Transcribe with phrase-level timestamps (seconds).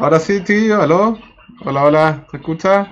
[0.00, 1.16] Ahora sí, tío, aló.
[1.64, 2.90] Hola, hola, ¿se escucha?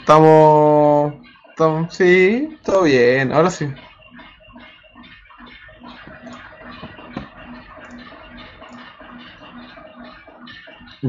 [0.00, 1.14] Estamos...
[1.90, 3.66] Sí, todo bien, ahora sí.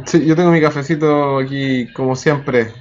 [0.05, 2.73] Sí, yo tengo mi cafecito aquí, como siempre.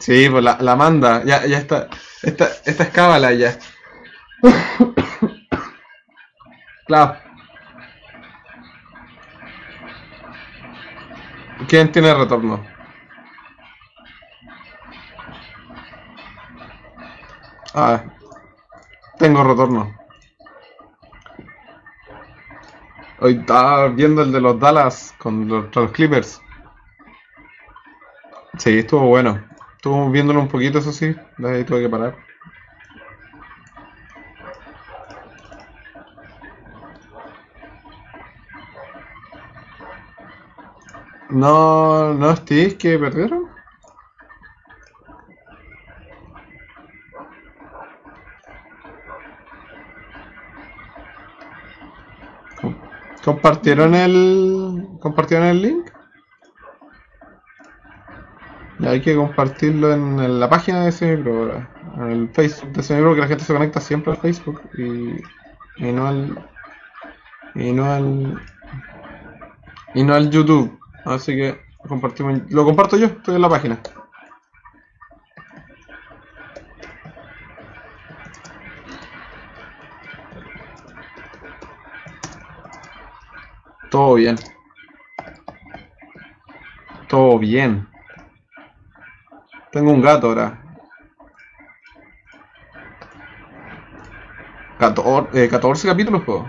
[0.00, 1.88] Sí, pues la, la manda, ya, ya está.
[2.22, 3.58] Esta, esta es cábala ya.
[6.86, 7.16] Claro.
[11.68, 12.64] ¿Quién tiene retorno?
[17.74, 18.04] Ah,
[19.18, 19.94] tengo retorno.
[23.20, 26.40] Hoy estaba viendo el de los Dallas con los, Clippers.
[28.58, 29.42] Sí, estuvo bueno.
[29.76, 31.14] Estuvo viéndolo un poquito, eso sí.
[31.38, 32.16] De ahí tuve que parar.
[41.32, 43.48] No, no, Steve, que perdieron.
[52.60, 52.76] Com-
[53.24, 55.90] ¿Compartieron el, compartieron el link?
[58.78, 62.82] Ya hay que compartirlo en, en la página de Semipro, ahora, en el Facebook de
[62.82, 65.16] Semipro, que la gente se conecta siempre al Facebook y,
[65.76, 66.46] y no al
[67.54, 68.40] y no al
[69.94, 70.81] y no al YouTube.
[71.04, 73.80] Así que compartimos, lo comparto yo, estoy en la página.
[83.90, 84.36] Todo bien.
[87.08, 87.86] Todo bien.
[89.70, 90.62] Tengo un gato ahora.
[94.78, 96.46] 14, eh, 14 capítulos, po.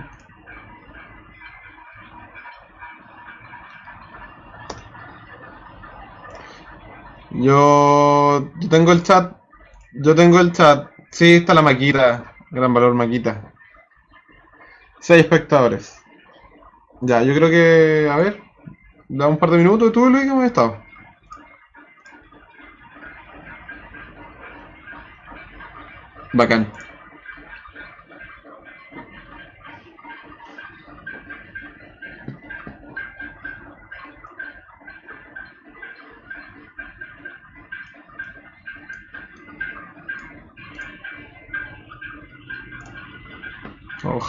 [7.34, 9.36] Yo, yo tengo el chat.
[9.94, 10.90] Yo tengo el chat.
[11.12, 12.36] Sí, está la maquita.
[12.52, 13.54] Gran valor maquita.
[15.00, 16.02] 6 espectadores.
[17.02, 18.10] Ya, yo creo que.
[18.10, 18.42] A ver.
[19.10, 19.92] Da un par de minutos.
[19.92, 20.78] ¿Tú, Luis, cómo has estado?
[26.34, 26.72] Bacán.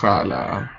[0.05, 0.71] Ojalá.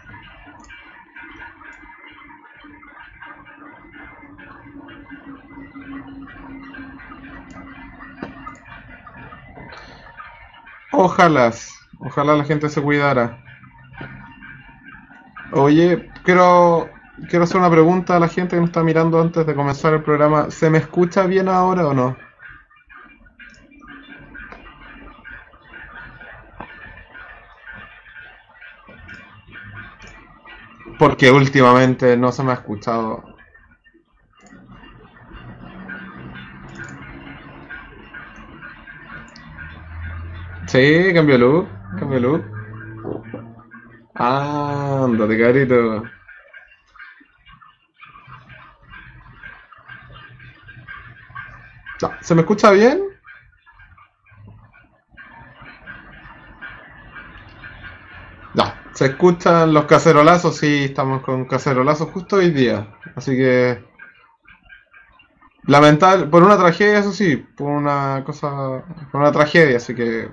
[10.92, 11.51] Ojalá.
[12.00, 13.44] Ojalá la gente se cuidara.
[15.54, 16.88] Oye, quiero,
[17.28, 20.04] quiero hacer una pregunta a la gente que nos está mirando antes de comenzar el
[20.04, 20.51] programa.
[20.51, 22.16] ¿Se me escucha bien ahora o no?
[31.16, 33.24] Porque últimamente no se me ha escuchado.
[40.68, 42.44] Sí, cambio look, cambio look.
[44.16, 46.04] Ándate, carito.
[52.20, 53.00] ¿Se me escucha bien?
[58.54, 62.88] Ya, se escuchan los cacerolazos, sí, estamos con cacerolazos justo hoy día.
[63.15, 63.83] Así que...
[65.68, 70.30] Lamentable, por una tragedia, eso sí, por una cosa, por una tragedia, así que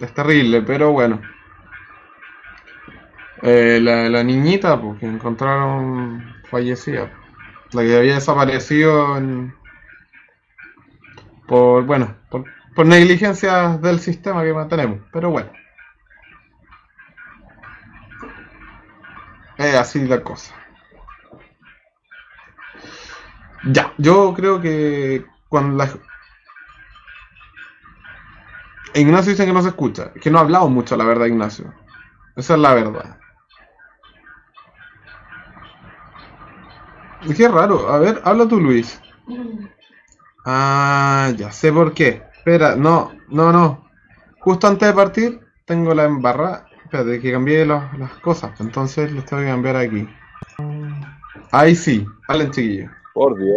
[0.00, 1.20] es terrible, pero bueno.
[3.42, 7.10] Eh, la, la niñita, pues, que encontraron fallecida,
[7.72, 9.54] la que había desaparecido en-
[11.46, 12.44] por, bueno, por,
[12.74, 15.50] por negligencias del sistema que mantenemos, pero bueno.
[19.58, 20.54] Es así la cosa.
[23.66, 25.90] Ya, yo creo que cuando la...
[28.94, 31.74] Ignacio dice que no se escucha, que no ha hablado mucho, la verdad, Ignacio.
[32.36, 33.18] Esa es la verdad.
[37.22, 39.00] Y Qué raro, a ver, habla tú, Luis.
[40.46, 42.22] Ah, ya sé por qué.
[42.32, 43.90] Espera, no, no, no.
[44.38, 46.67] Justo antes de partir, tengo la embarrada.
[46.88, 48.58] Espérate, que cambié los- las cosas.
[48.60, 50.08] Entonces los tengo que cambiar aquí.
[51.52, 52.90] Ahí sí, hablen chiquillos.
[53.12, 53.56] Por Dios.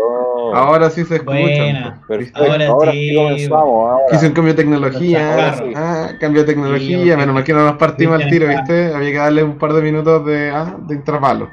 [0.53, 1.41] Ahora sí se escuchan.
[1.41, 2.01] Buena.
[2.07, 2.41] Perfecto.
[2.41, 2.51] ¿viste?
[2.51, 3.09] Ahora Ahora, sí.
[3.09, 3.89] sí comenzamos.
[3.91, 4.03] Ahora.
[4.11, 5.55] Hice un cambio de tecnología.
[5.75, 6.97] Ah, cambio de tecnología.
[7.03, 8.47] Sí, Menos mal que no nos partimos al tiro.
[8.47, 8.93] ¿viste?
[8.93, 11.49] Había que darle un par de minutos de, ah, de intervalo.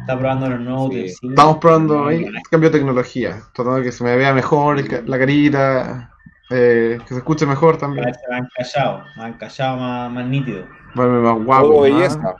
[0.00, 1.04] Está probando los nuevos sí.
[1.28, 6.10] Estamos probando ahí cambio de tecnología, tratando de que se me vea mejor la carita,
[6.50, 8.12] eh, que se escuche mejor también.
[8.12, 10.66] Se van callado, van callado más, más nítido.
[10.94, 11.68] Bueno, más guapo.
[11.68, 12.36] Modo belleza.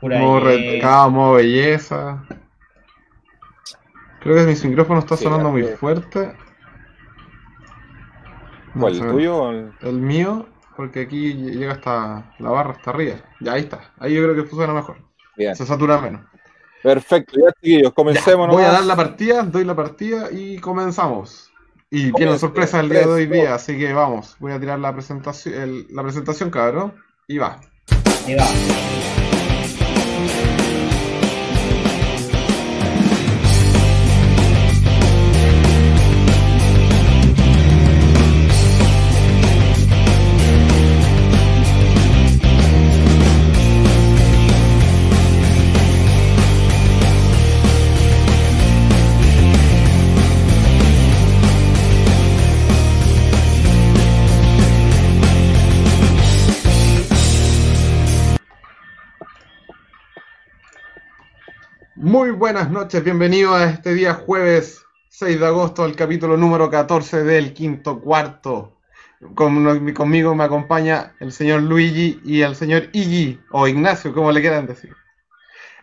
[0.00, 2.24] Pura modo redcado, modo belleza.
[4.20, 6.34] Creo que mi micrófono está sonando muy fuerte.
[8.78, 9.92] ¿Cuál, el tuyo o el...
[9.92, 10.46] mío?
[10.76, 13.16] Porque aquí llega hasta la barra, hasta arriba.
[13.40, 13.92] Ya ahí está.
[13.98, 14.98] Ahí yo creo que funciona mejor.
[15.36, 15.54] Bien.
[15.54, 16.22] Se satura menos.
[16.82, 18.48] Perfecto, ya chiquillos, comencemos.
[18.48, 21.49] voy a dar la partida, doy la partida y comenzamos.
[21.90, 24.36] Y tiene sorpresa el día de hoy día, así que vamos.
[24.38, 26.94] Voy a tirar la presentación, la presentación, cabrón.
[27.26, 27.60] Y va.
[28.26, 28.46] Y va.
[62.20, 67.24] Muy buenas noches, bienvenido a este día jueves 6 de agosto al capítulo número 14
[67.24, 68.76] del quinto cuarto.
[69.34, 74.66] conmigo me acompaña el señor Luigi y el señor Iggy, o Ignacio, como le quieran
[74.66, 74.94] decir.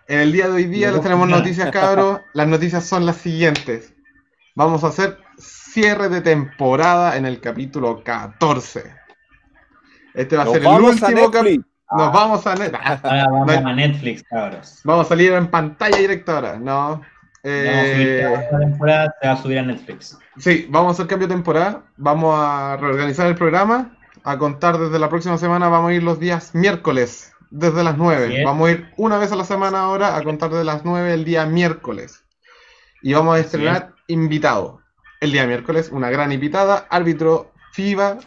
[0.08, 2.22] En el día de hoy día les tenemos noticias, cabros.
[2.34, 3.96] Las noticias son las siguientes.
[4.54, 8.84] Vamos a hacer cierre de temporada en el capítulo 14.
[10.14, 11.66] Este va a ser el último capítulo.
[11.92, 12.56] Nos vamos a,
[13.04, 14.82] vamos a Netflix, cabros.
[14.84, 17.02] Vamos a salir en pantalla directa ahora, ¿no?
[17.44, 18.28] Eh...
[18.60, 20.18] temporada se va a subir a Netflix.
[20.38, 21.84] Sí, vamos a hacer cambio de temporada.
[21.96, 23.98] Vamos a reorganizar el programa.
[24.24, 28.44] A contar desde la próxima semana, vamos a ir los días miércoles, desde las 9.
[28.44, 31.24] Vamos a ir una vez a la semana ahora, a contar desde las 9 el
[31.24, 32.26] día miércoles.
[33.02, 34.82] Y vamos a estrenar invitado.
[35.22, 38.18] El día miércoles, una gran invitada, árbitro FIBA,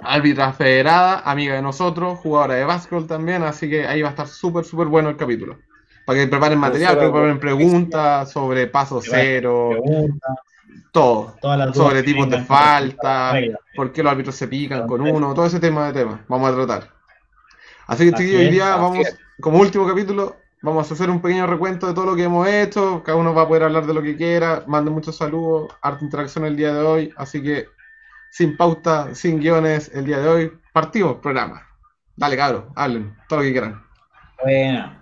[0.00, 4.28] árbitra federada, amiga de nosotros, jugadora de básquetbol también, así que ahí va a estar
[4.28, 5.58] súper, súper bueno el capítulo.
[6.04, 9.70] Para que preparen material, preparen preguntas sobre paso cero,
[10.92, 11.34] todo,
[11.74, 13.34] sobre tipos de falta,
[13.74, 16.54] por qué los árbitros se pican con uno, todo ese tema de temas, vamos a
[16.54, 16.90] tratar.
[17.88, 19.06] Así que hoy día vamos,
[19.40, 23.02] como último capítulo, vamos a hacer un pequeño recuento de todo lo que hemos hecho,
[23.04, 26.44] cada uno va a poder hablar de lo que quiera, manden muchos saludos, harta interacción
[26.44, 27.66] el día de hoy, así que
[28.30, 30.52] sin pauta, sin guiones, el día de hoy.
[30.72, 31.62] Partimos programa.
[32.16, 33.82] Dale, cabros, hablen, todo lo que quieran.
[34.42, 34.92] Bueno,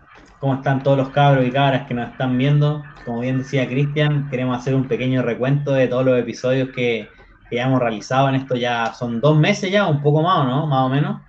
[0.41, 2.85] ¿cómo están todos los cabros y cabras que nos están viendo?
[3.05, 7.09] Como bien decía Cristian, queremos hacer un pequeño recuento de todos los episodios que,
[7.51, 8.57] que ya hemos realizado en esto.
[8.57, 10.67] Ya son dos meses ya, un poco más, ¿no?
[10.67, 11.21] Más o menos.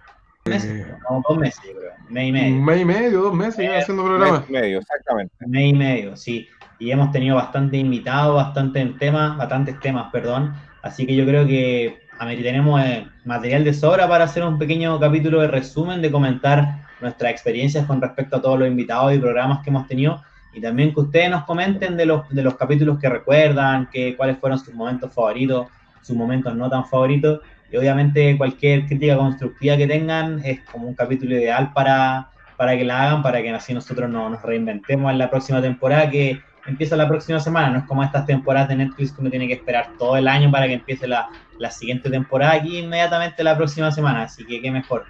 [0.45, 0.95] Meses, eh,
[1.27, 1.91] dos meses, yo creo.
[2.07, 2.55] Un mes y medio.
[2.55, 4.39] Un mes y medio, dos meses ya haciendo programas.
[4.41, 5.33] Mes y medio, exactamente.
[5.39, 6.47] Un mes y medio, sí.
[6.77, 10.53] Y hemos tenido bastante invitados, bastante temas, bastantes temas, perdón
[10.85, 11.97] Así que yo creo que
[12.43, 17.31] tenemos eh, material de sobra para hacer un pequeño capítulo de resumen, de comentar nuestras
[17.31, 20.21] experiencias con respecto a todos los invitados y programas que hemos tenido
[20.53, 24.37] y también que ustedes nos comenten de los, de los capítulos que recuerdan, que, cuáles
[24.37, 25.67] fueron sus momentos favoritos,
[26.03, 27.39] sus momentos no tan favoritos.
[27.71, 32.85] Y obviamente cualquier crítica constructiva que tengan es como un capítulo ideal para, para que
[32.85, 36.95] la hagan, para que así nosotros no, nos reinventemos en la próxima temporada, que empieza
[36.95, 39.91] la próxima semana, no es como estas temporadas de Netflix que uno tiene que esperar
[39.98, 41.29] todo el año para que empiece la,
[41.60, 45.05] la siguiente temporada aquí inmediatamente la próxima semana, así que qué mejor.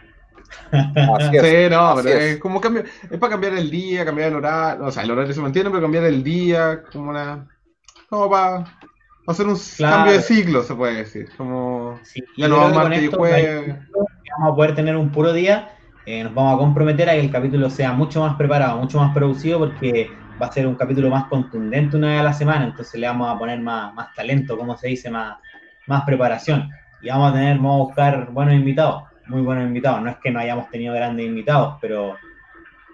[0.71, 2.37] Así sí, no, pero es.
[2.37, 5.41] como cambio, es para cambiar el día, cambiar el horario, o sea, el horario se
[5.41, 7.47] mantiene, pero cambiar el día, como una,
[8.09, 8.65] como para
[9.27, 11.99] hacer un cambio de ciclo, se puede decir, como
[12.37, 13.75] ya no vamos martes y jueves.
[14.37, 15.69] Vamos a poder tener un puro día,
[16.05, 19.13] eh, nos vamos a comprometer a que el capítulo sea mucho más preparado, mucho más
[19.13, 22.99] producido, porque va a ser un capítulo más contundente una vez a la semana, entonces
[22.99, 25.37] le vamos a poner más, más talento, como se dice, más,
[25.87, 26.69] más preparación.
[27.01, 30.01] Y vamos a tener, vamos a buscar buenos invitados, muy buenos invitados.
[30.01, 32.15] No es que no hayamos tenido grandes invitados, pero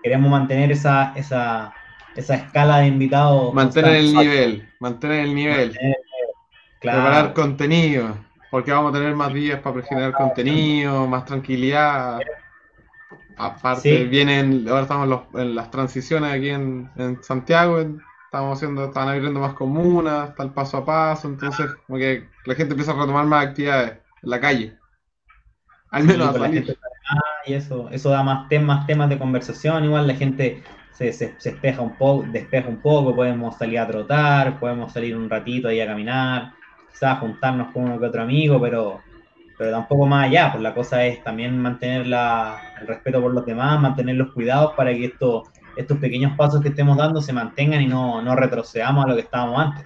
[0.03, 1.74] queremos mantener esa, esa,
[2.15, 3.53] esa escala de invitados.
[3.53, 5.77] Mantener el nivel, mantener el nivel.
[6.79, 8.17] Preparar contenido,
[8.50, 12.19] porque vamos a tener más días para generar contenido, más tranquilidad.
[13.41, 16.89] Aparte, vienen, ahora estamos en, las transiciones aquí en,
[17.24, 22.27] Santiago, estamos haciendo, están abriendo más comunas, está el paso a paso, entonces como que
[22.45, 24.77] la gente empieza a retomar más actividades en la calle.
[25.89, 26.77] Al menos a salir.
[27.48, 31.81] y eso, eso da más temas, temas de conversación, igual la gente se, se, despeja
[31.81, 35.88] un poco, despeja un poco, podemos salir a trotar, podemos salir un ratito ahí a
[35.88, 36.53] caminar,
[36.91, 39.01] quizás juntarnos con uno que otro amigo, pero
[39.62, 43.80] pero tampoco más allá, pues la cosa es también mantener el respeto por los demás,
[43.80, 45.44] mantener los cuidados para que esto
[45.75, 49.22] estos pequeños pasos que estemos dando se mantengan y no, no retrocedamos a lo que
[49.22, 49.86] estábamos antes.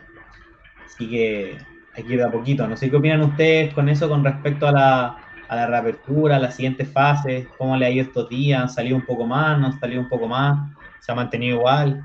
[0.86, 1.58] Así que
[1.94, 2.66] hay que ir de a poquito.
[2.66, 5.18] No sé qué opinan ustedes con eso con respecto a la,
[5.50, 8.96] a la reapertura, a la siguiente fase, cómo le ha ido estos días, han salido
[8.96, 12.02] un poco más, no han salido un poco más, se ha mantenido igual.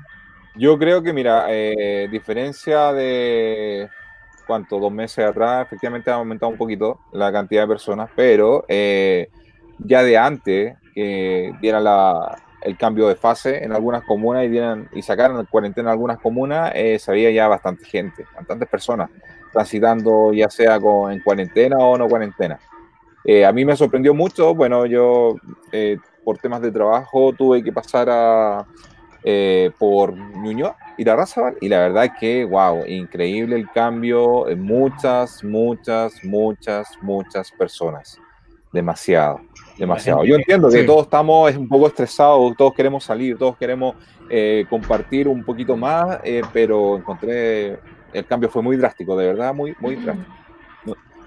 [0.55, 3.87] Yo creo que, mira, eh, diferencia de
[4.45, 9.29] cuánto, dos meses atrás, efectivamente ha aumentado un poquito la cantidad de personas, pero eh,
[9.79, 14.89] ya de antes que diera la, el cambio de fase en algunas comunas y, dieran,
[14.93, 19.09] y sacaran en cuarentena algunas comunas, eh, sabía ya bastante gente, bastantes personas
[19.51, 22.59] transitando ya sea con, en cuarentena o no cuarentena.
[23.23, 25.35] Eh, a mí me sorprendió mucho, bueno, yo
[25.71, 28.65] eh, por temas de trabajo tuve que pasar a,
[29.23, 34.45] eh, por Ñuñoa, ir a Razabal, y la verdad es que, wow, increíble el cambio,
[34.57, 38.19] muchas, muchas, muchas, muchas personas,
[38.71, 39.41] demasiado,
[39.77, 40.23] demasiado.
[40.23, 40.85] Yo entiendo que Sí.
[40.85, 43.95] todos estamos un poco estresados, todos queremos salir, todos queremos
[44.29, 47.79] eh, compartir un poquito más, eh, pero encontré,
[48.13, 50.31] el cambio fue muy drástico, de verdad, muy, muy drástico.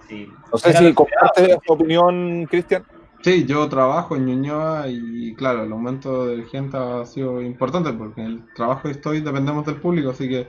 [0.09, 0.29] Sí.
[0.53, 2.85] No sé Era si comparte tu opinión, Cristian.
[3.25, 8.21] Sí, yo trabajo en Ñuñoa y claro, el aumento de gente ha sido importante porque
[8.21, 10.49] en el trabajo que estoy dependemos del público, así que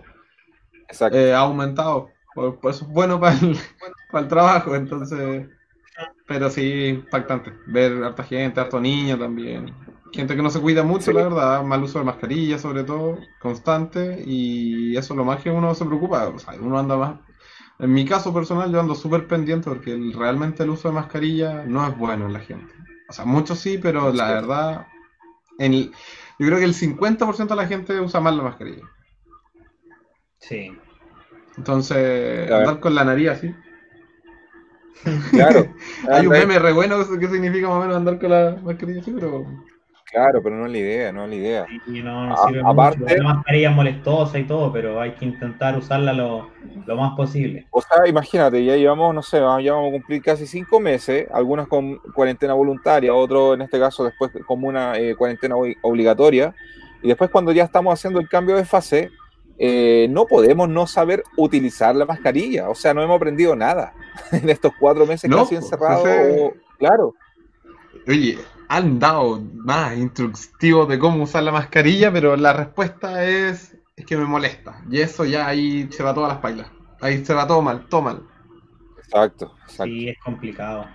[1.12, 2.10] eh, ha aumentado.
[2.34, 3.58] Por, por eso es bueno para el,
[4.12, 5.48] para el trabajo, entonces.
[6.28, 7.54] Pero sí, impactante.
[7.68, 9.76] Ver harta gente, harto niño también.
[10.12, 11.14] Gente que no se cuida mucho, Sí.
[11.14, 11.64] la verdad.
[11.64, 14.24] Mal uso de mascarilla, sobre todo, constante.
[14.26, 16.30] Y eso es lo más que uno se preocupa.
[16.30, 17.20] O sea, uno anda más.
[17.80, 21.64] En mi caso personal, yo ando súper pendiente porque el- realmente el uso de mascarilla
[21.66, 22.74] no es bueno en la gente.
[23.10, 24.34] O sea, muchos sí, pero la Sí.
[24.34, 24.88] verdad.
[25.60, 25.92] En el-
[26.40, 28.84] yo creo que el 50% de la gente usa mal la mascarilla.
[30.40, 30.78] Sí.
[31.58, 33.56] Entonces, andar con la nariz así.
[35.32, 35.74] Claro.
[36.10, 39.12] Hay un meme re bueno que significa más o menos andar con la mascarilla así,
[39.12, 39.46] pero.
[40.16, 41.66] Claro, pero no es la idea, no es la idea.
[41.88, 43.16] Y no, no A- sirve aparte- mucho.
[43.18, 46.52] La mascarilla es molestosa y todo, pero hay que intentar usarla lo,
[46.86, 47.68] lo más posible.
[47.72, 51.28] O sea, imagínate, ya llevamos, no sé, vamos- ya vamos a cumplir casi cinco meses,
[51.34, 56.56] algunos con cuarentena voluntaria, otros en este caso después como una eh, cuarentena obli- obligatoria,
[57.04, 59.10] y después cuando ya estamos haciendo el cambio de fase,
[59.58, 63.94] eh, no podemos no saber utilizar la mascarilla, o sea, no hemos aprendido nada
[64.32, 66.08] en estos cuatro meses No, casi pues, encerrados.
[66.08, 67.14] ese- o- Claro,
[68.08, 68.38] Oye,
[68.70, 74.18] han dado más instructivos de cómo usar la mascarilla, pero la respuesta es, es que
[74.18, 74.84] me molesta.
[74.90, 76.72] Y eso ya ahí se va todas las pailas.
[77.02, 78.28] Ahí se va todo mal, todo mal.
[78.98, 79.96] exacto, exacto.
[79.96, 80.86] Sí, es complicado.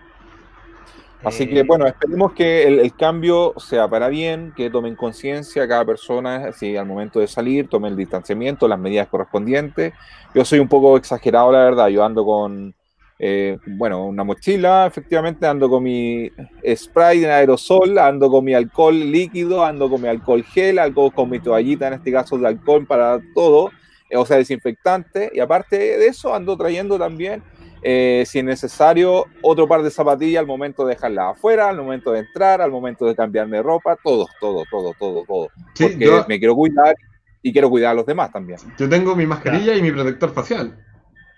[1.22, 5.68] Así Eh, que bueno, esperemos que el, el cambio sea para bien, que tomen conciencia
[5.68, 9.92] cada persona, si al momento de salir, tomen el distanciamiento, las medidas correspondientes.
[10.32, 12.74] Yo soy un poco exagerado, la verdad, yo ando con,
[13.22, 16.32] eh, bueno, una mochila, efectivamente, ando con mi
[16.74, 21.28] spray en aerosol, ando con mi alcohol líquido, ando con mi alcohol gel, ando con
[21.28, 23.72] mi toallita, en este caso de alcohol para todo,
[24.08, 27.42] eh, o sea, desinfectante, y aparte de eso, ando trayendo también
[27.82, 32.12] eh, si es necesario, otro par de zapatillas al momento de dejarlas afuera, al momento
[32.12, 35.48] de entrar, al momento de cambiarme de ropa, todo, todo, todo, todo, todo.
[35.74, 36.94] Sí, Porque yo, me quiero cuidar
[37.42, 38.58] y quiero cuidar a los demás también.
[38.78, 40.74] yo tengo mi mascarilla y mi protector facial.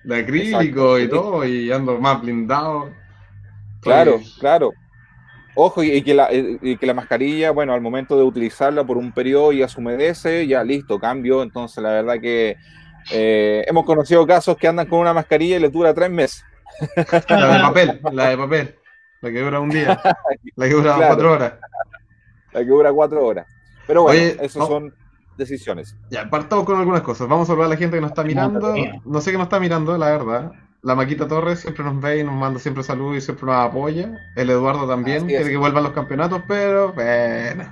[0.05, 0.99] De acrílico Exacto.
[1.01, 2.91] y todo, y ando más blindado.
[3.81, 4.73] Claro, claro.
[5.55, 8.97] Ojo, y, y que la, y que la mascarilla, bueno, al momento de utilizarla por
[8.97, 11.43] un periodo ya se humedece, ya listo, cambio.
[11.43, 12.57] Entonces, la verdad que
[13.13, 16.45] eh, hemos conocido casos que andan con una mascarilla y les dura tres meses.
[17.29, 18.75] La de papel, la de papel.
[19.21, 20.01] La que dura un día.
[20.57, 21.07] La que dura Claro.
[21.09, 21.53] cuatro horas.
[22.53, 23.47] La que dura cuatro horas.
[23.87, 24.67] Pero bueno, Oye, esas no.
[24.67, 24.95] son
[25.37, 25.97] decisiones.
[26.11, 27.29] Ya, partamos con algunas cosas.
[27.29, 28.75] Vamos a saludar a la gente que nos está mirando.
[29.05, 30.53] No sé qué nos está mirando, la verdad.
[30.83, 34.19] La Maquita Torres siempre nos ve y nos manda siempre saludos y siempre nos apoya.
[34.35, 37.65] El Eduardo también quiere que vuelvan los campeonatos, pero bueno.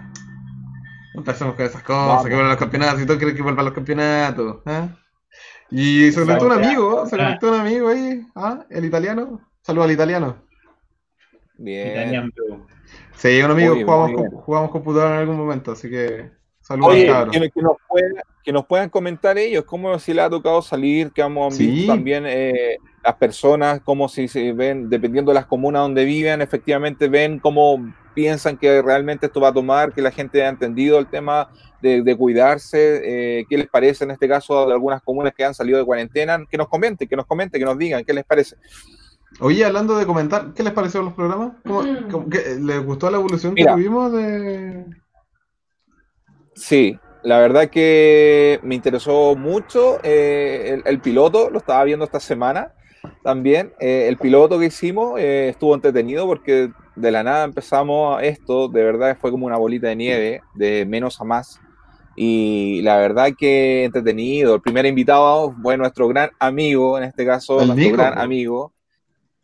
[1.14, 2.22] No empecemos con esas cosas, Vamos.
[2.22, 4.58] que vuelvan los campeonatos y todos quieren que vuelvan los campeonatos.
[4.64, 4.88] ¿ah?
[5.70, 8.64] Y se conectó un amigo, se conectó un amigo ahí, ¿ah?
[8.70, 9.40] el italiano.
[9.62, 10.36] Saludos al italiano.
[11.58, 11.90] Bien.
[11.90, 12.66] Italian Blue.
[13.16, 14.30] Sí, un amigo, bien, bien.
[14.30, 16.30] jugamos computador en algún momento, así que
[16.70, 18.12] saludos Oye, que, que nos puedan,
[18.44, 21.86] que nos puedan comentar ellos, cómo si les ha tocado salir, que hemos Sí.
[21.86, 27.08] también eh, las personas, cómo si se ven, dependiendo de las comunas donde viven, efectivamente
[27.08, 31.06] ven cómo piensan que realmente esto va a tomar, que la gente ha entendido el
[31.06, 31.48] tema
[31.82, 33.00] de, de cuidarse,
[33.40, 36.44] eh, qué les parece en este caso de algunas comunas que han salido de cuarentena,
[36.50, 38.56] que nos comenten, que nos comenten, que nos digan qué les parece.
[39.38, 41.52] Oye, hablando de comentar, ¿qué les pareció los programas?
[41.64, 43.74] ¿Cómo- cómo- qué- ¿Les gustó la evolución que Mira.
[43.74, 44.84] tuvimos de,
[46.60, 52.20] Sí, la verdad que me interesó mucho eh, el, el piloto, lo estaba viendo esta
[52.20, 52.74] semana
[53.22, 53.72] también.
[53.80, 58.84] Eh, el piloto que hicimos eh, estuvo entretenido porque de la nada empezamos esto, de
[58.84, 61.58] verdad fue como una bolita de nieve, de menos a más.
[62.14, 64.54] Y la verdad que entretenido.
[64.56, 68.74] El primer invitado fue nuestro gran amigo, en este caso, nuestro Nico, gran amigo.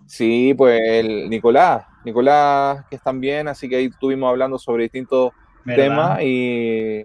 [0.06, 1.86] Sí, pues el Nicolás.
[2.04, 5.32] Nicolás, que están bien, así que ahí estuvimos hablando sobre distintos
[5.66, 5.84] ¿verdad?
[5.84, 7.04] temas y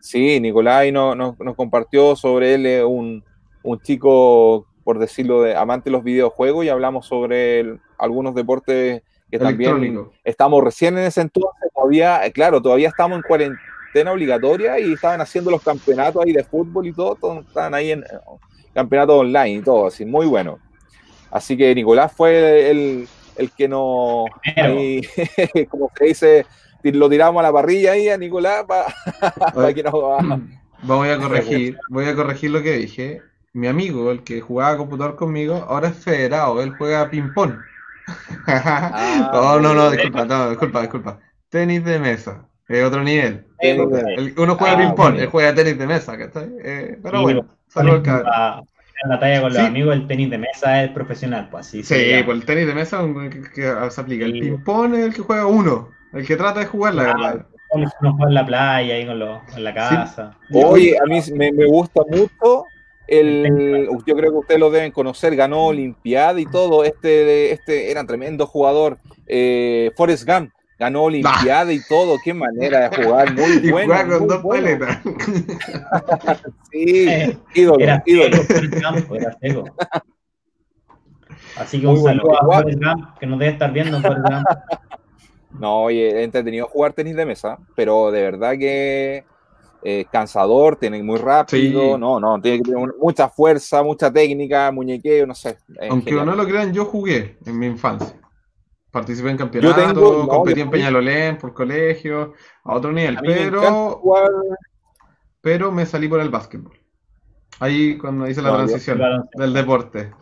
[0.00, 3.22] sí, Nicolás ahí no- no- nos compartió sobre él, un,
[3.62, 9.02] un chico, por decirlo, de amante de los videojuegos y hablamos sobre el- algunos deportes
[9.30, 14.78] que también estamos recién en ese entonces, todavía, eh, claro, todavía estamos en cuarentena obligatoria
[14.80, 18.06] y estaban haciendo los campeonatos ahí de fútbol y todo, todos estaban ahí en eh,
[18.74, 20.58] campeonatos online y todo, así, muy bueno.
[21.30, 24.24] Así que Nicolás fue el, el que nos,
[24.56, 25.00] ahí,
[25.68, 26.46] como se dice,
[26.82, 28.86] lo tiramos a la parrilla ahí a Nicolás para
[29.54, 30.40] Oye, que nos va-
[30.82, 33.20] Voy a corregir, voy a corregir lo que dije.
[33.52, 37.52] Mi amigo, el que jugaba computador conmigo, ahora es federado, él juega ping-pong.
[39.32, 41.18] no, no, no, disculpa, no, disculpa, disculpa.
[41.48, 43.44] Tenis de mesa, es otro nivel.
[43.58, 46.48] El- uno juega Ah, ping-pong, él juega tenis de mesa, ¿cachai?
[46.64, 48.32] Eh, pero Sí, bueno, pero- saludos al cabrón.
[48.34, 48.62] A-
[49.02, 49.66] en la talla con los Sí.
[49.66, 52.98] amigos, el tenis de mesa es profesional, pues así Sí, pues el tenis de mesa
[52.98, 54.24] es un- que, que se aplica.
[54.26, 57.46] El ping-pong es el que juega uno, el que trata de jugar, la Ah, verdad.
[57.72, 60.36] Uno juega en la playa, ahí con los, en la casa.
[60.52, 62.64] Oye, a mí me, me gusta mucho
[63.06, 68.00] el, yo creo que ustedes lo deben conocer, ganó Olimpiada y todo, este, este era
[68.00, 73.60] un tremendo jugador, eh, Forrest Gump, ganó Olimpiada y todo, qué manera de jugar, muy
[73.62, 73.94] y bueno.
[73.94, 74.64] juega con muy dos bueno.
[74.78, 74.98] paletas.
[76.72, 78.36] Sí, Eh, ídolo, Era ídolo.
[78.36, 79.64] Gump, era seco.
[81.56, 82.22] Así que Muy un bueno.
[82.22, 84.46] saludo a Forrest Gump, que nos debe estar viendo Forrest Gump.
[85.58, 89.24] No, oye, es entretenido jugar tenis de mesa, pero de verdad que
[89.82, 92.00] eh, cansador, tiene muy rápido, Sí.
[92.00, 95.58] no, no, tiene que tener mucha fuerza, mucha técnica, muñequeo, no sé.
[95.88, 96.26] Aunque genial.
[96.26, 98.14] no lo crean, yo jugué en mi infancia.
[98.90, 102.34] Participé en campeonatos, no, competí en Peñalolén por colegio,
[102.64, 104.02] a otro nivel, A mí me pero,
[105.40, 106.78] pero me salí por el básquetbol.
[107.60, 109.00] Ahí cuando hice la No, transición
[109.34, 110.12] del deporte.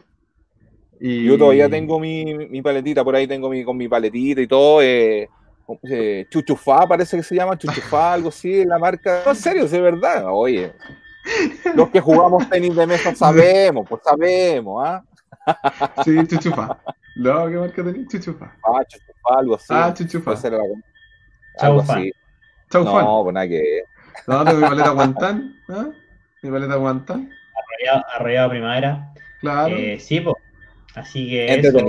[1.00, 4.46] Y Yo todavía tengo mi, mi paletita, por ahí tengo mi, con mi paletita y
[4.46, 4.82] todo.
[4.82, 5.28] Eh,
[5.82, 9.22] eh, chuchufá, parece que se llama chuchufá, algo así, la marca.
[9.24, 10.24] No, en serio, es de verdad.
[10.28, 10.72] Oye,
[11.74, 15.04] los que jugamos tenis de mesa sabemos, pues sabemos, ¿ah?
[16.04, 16.78] Sí, chuchufa.
[17.16, 18.08] No, ¿qué marca tenés?
[18.08, 18.54] Chuchufa.
[18.64, 19.66] Ah, chuchufá, algo así.
[19.70, 19.94] Ah,
[21.60, 22.12] algo, así.
[22.70, 23.04] Chau, Juan.
[23.04, 23.82] No, pues nada que.
[24.26, 25.54] No, tengo mi paleta guantán.
[25.68, 25.86] ¿ah?
[26.42, 27.30] Mi paleta guantán.
[27.56, 29.12] Arrollado, arrollado primavera.
[29.40, 29.74] Claro.
[29.74, 30.36] Eh, sí, pues.
[30.98, 31.86] Así que eso, con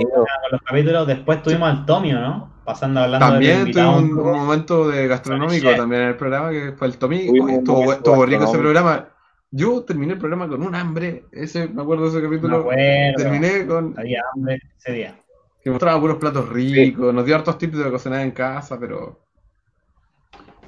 [0.52, 1.06] los capítulos.
[1.06, 2.50] Después tuvimos al Tomio, ¿no?
[2.64, 5.76] Pasando hablando También tuve un un, momento de gastronómico Chef.
[5.76, 6.96] también en el programa que fue el.
[6.96, 7.50] Tuvimos un
[7.90, 9.08] estuvo, rico ese programa.
[9.50, 11.24] Yo terminé el programa con un hambre.
[11.32, 12.58] Ese, me acuerdo de ese capítulo.
[12.58, 12.82] acuerdo.
[13.16, 15.20] Terminé con Había hambre ese día.
[15.62, 19.18] que mostraba puros platos ricos, nos dio hartos tips de cocinar en casa, pero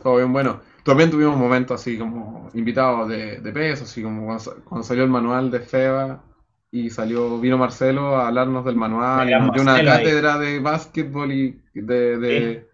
[0.03, 0.61] todo bien bueno.
[0.83, 5.49] También tuvimos momentos así como invitados de, de peso, así como cuando salió el manual
[5.49, 6.25] de Feba
[6.75, 10.05] y salió, vino Marcelo a hablarnos del manual, dio una Marcelo ahí.
[10.05, 12.69] cátedra de básquetbol y de, de,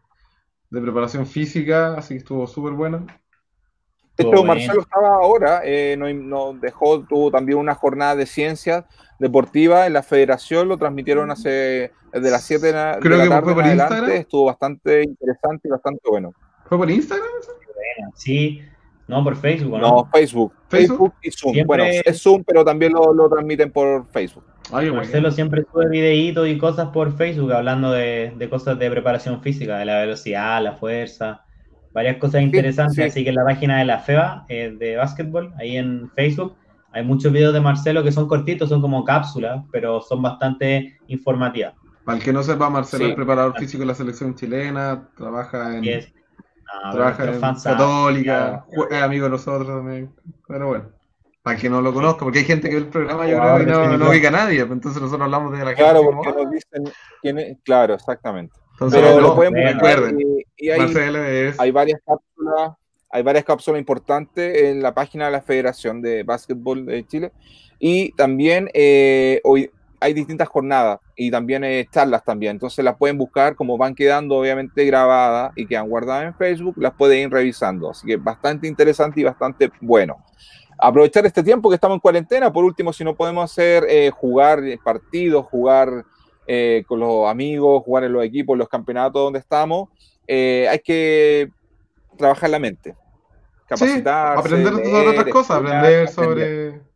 [0.71, 3.07] de preparación física, así que estuvo súper bueno.
[4.17, 4.55] De Estuvo hecho, bueno.
[4.55, 8.85] Marcelo estaba ahora, eh, nos, nos dejó, tuvo también una jornada de ciencias
[9.19, 13.25] deportivas en la federación, lo transmitieron hace desde las 7 de la, de Creo la
[13.25, 14.21] que tarde fue por en adelante, Instagram.
[14.21, 16.33] estuvo bastante interesante y bastante bueno.
[16.67, 17.27] ¿Fue por Instagram?
[18.15, 18.63] Sí,
[19.09, 19.89] no por Facebook, ¿no?
[19.89, 20.89] No, Facebook, ¿Facebook?
[20.89, 21.53] Facebook, y Zoom.
[21.55, 24.45] Siempre- Bueno, es Zoom, pero también lo, lo transmiten por Facebook.
[24.71, 29.41] Ay, Marcelo siempre sube videitos y cosas por Facebook hablando de, de cosas de preparación
[29.43, 31.43] física, de la velocidad, la fuerza,
[31.95, 32.97] varias cosas interesantes.
[32.97, 33.03] sí.
[33.03, 36.55] Así que en la página de la FEBA eh, de básquetbol, ahí en Facebook,
[36.93, 41.73] hay muchos videos de Marcelo que son cortitos, son como cápsulas, pero son bastante informativas.
[42.05, 43.11] Para el que no sepa, Marcelo Sí.
[43.11, 45.83] es preparador físico de la selección chilena, trabaja en,
[46.93, 48.91] trabaja en Católica, claro.
[48.91, 50.15] es amigo de nosotros también.
[50.47, 50.85] Pero bueno,
[51.43, 53.89] para el que no lo conozca, porque hay gente que ve el programa, yo creo,
[53.89, 55.83] no, no ubica a nadie, pues entonces nosotros hablamos de la gente.
[55.83, 56.85] Claro, porque como, nos dicen
[57.23, 58.55] quién es, claro, exactamente.
[58.73, 62.73] Entonces, Pero no, lo pueden recuerden, y, y hay, Marcelo es hay varias cápsulas,
[63.11, 67.33] hay varias cápsulas importantes en la página de la Federación de Básquetbol de Chile.
[67.81, 72.53] Y también eh, hoy hay distintas jornadas y también eh, charlas también.
[72.53, 76.95] Entonces las pueden buscar, como van quedando obviamente grabadas y quedan guardadas en Facebook, las
[76.95, 77.91] pueden ir revisando.
[77.91, 80.17] Así que bastante interesante y bastante bueno.
[80.81, 82.53] Aprovechar este tiempo que estamos en cuarentena.
[82.53, 86.05] Por último, si no podemos hacer eh, jugar partidos, jugar
[86.47, 89.91] eh, con los amigos, jugar en los equipos, en los campeonatos donde estamos,
[90.27, 91.51] eh, hay que
[92.17, 92.95] trabajar la mente.
[93.67, 94.41] Capacitarse.
[94.41, 96.09] aprender de leer, otras cosas, aprender.
[96.09, 96.88] sobre.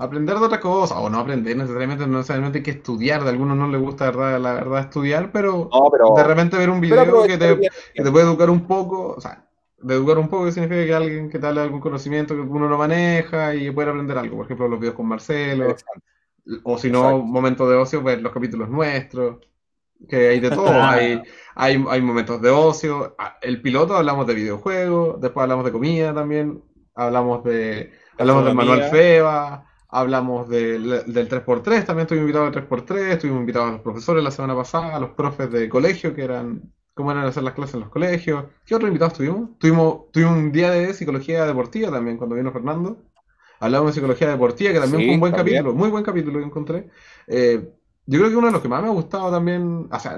[0.00, 3.56] Aprender de otras cosas, o no aprender necesariamente, no necesariamente hay que estudiar, de algunos
[3.56, 7.22] no les gusta verdad, la verdad estudiar, pero No, pero, de repente ver un video
[7.24, 7.60] que te,
[7.94, 9.44] que te puede educar un poco, o sea,
[9.82, 12.40] de educar un poco, que significa que alguien que te hable de algún conocimiento que
[12.40, 14.36] uno no maneja y puede aprender algo.
[14.36, 15.76] Por ejemplo, los videos con Marcelo,
[16.64, 19.36] o si no, momentos de ocio, ver los capítulos nuestros,
[20.08, 20.72] que hay de todo.
[20.82, 21.22] hay,
[21.54, 23.14] hay, hay momentos de ocio.
[23.18, 26.62] Ah, El piloto hablamos de videojuegos, después hablamos de comida también,
[26.94, 29.14] hablamos de hablamos del manual Gastronomía.
[29.14, 34.22] FEBA, hablamos del, del 3x3, también estuvimos invitados al 3x3, estuvimos invitados a los profesores
[34.24, 37.74] la semana pasada, a los profes de colegio que eran cómo eran hacer las clases
[37.74, 38.44] en los colegios.
[38.64, 39.56] ¿Qué otros invitados tuvimos?
[39.58, 42.98] Tuvimos, tuvimos un día de psicología deportiva también cuando vino Fernando.
[43.60, 45.58] Hablamos de psicología deportiva, que también Sí, fue un buen también.
[45.58, 46.88] capítulo, muy buen capítulo que encontré.
[47.26, 47.68] Eh,
[48.06, 50.16] yo creo que uno de los que más me ha gustado también, o sea,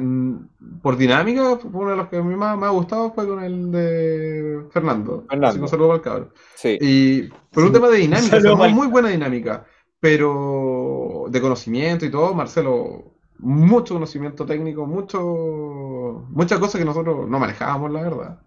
[0.80, 3.70] por dinámica, uno de los que a mí más me ha gustado fue con el
[3.70, 5.24] de Fernando.
[5.28, 5.46] Fernando.
[5.48, 6.32] Así que un saludo para el cabrón.
[6.54, 6.78] Sí.
[6.80, 7.72] Y por un Sí.
[7.74, 9.66] tema de dinámica, o sea, muy, buena dinámica,
[10.00, 17.38] pero de conocimiento y todo, Marcelo, mucho conocimiento técnico, mucho, muchas cosas que nosotros no
[17.38, 18.40] manejábamos, la verdad.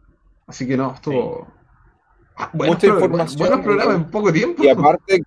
[0.47, 1.47] Así que no, estuvo...
[2.37, 3.39] Ah, buenos Mucha pro- información.
[3.47, 4.63] Buenos programas en poco tiempo.
[4.63, 5.21] Y aparte,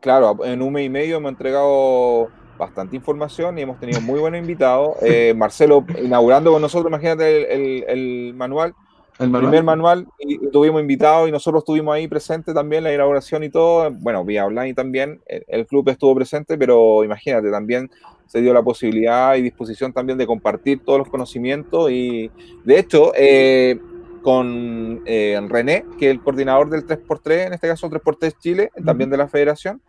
[0.00, 2.28] claro, en un mes y medio hemos entregado
[2.62, 4.96] bastante información y hemos tenido muy buenos invitados.
[5.02, 8.74] Eh, Marcelo inaugurando con nosotros, imagínate el, el- el manual,
[9.18, 9.50] El manual.
[9.50, 13.90] primer manual, y, tuvimos invitados y nosotros estuvimos ahí presentes también, la inauguración y todo.
[13.90, 17.90] Bueno, vía online también, el, el club estuvo presente, pero imagínate, también
[18.26, 22.30] se dio la posibilidad y disposición también de compartir todos los conocimientos y
[22.64, 23.78] de hecho, eh,
[24.22, 29.10] con eh, René, que es el coordinador del 3x3, en este caso 3x3 Chile, también
[29.10, 29.82] de la federación,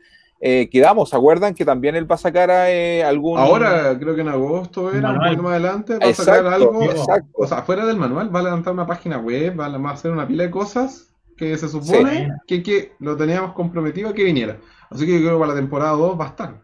[0.46, 3.40] eh, quedamos, ¿se acuerdan que también él va a sacar eh, algún...
[3.40, 6.84] Ahora, creo que en agosto era, un poquito más adelante, va a sacar Exacto, algo.
[6.84, 7.30] exacto.
[7.36, 10.28] O sea, fuera del manual, va a levantar una página web, va a hacer una
[10.28, 14.58] pila de cosas que se supone que, que lo teníamos comprometido a que viniera.
[14.90, 16.62] Así que yo creo que para la temporada 2 va a estar.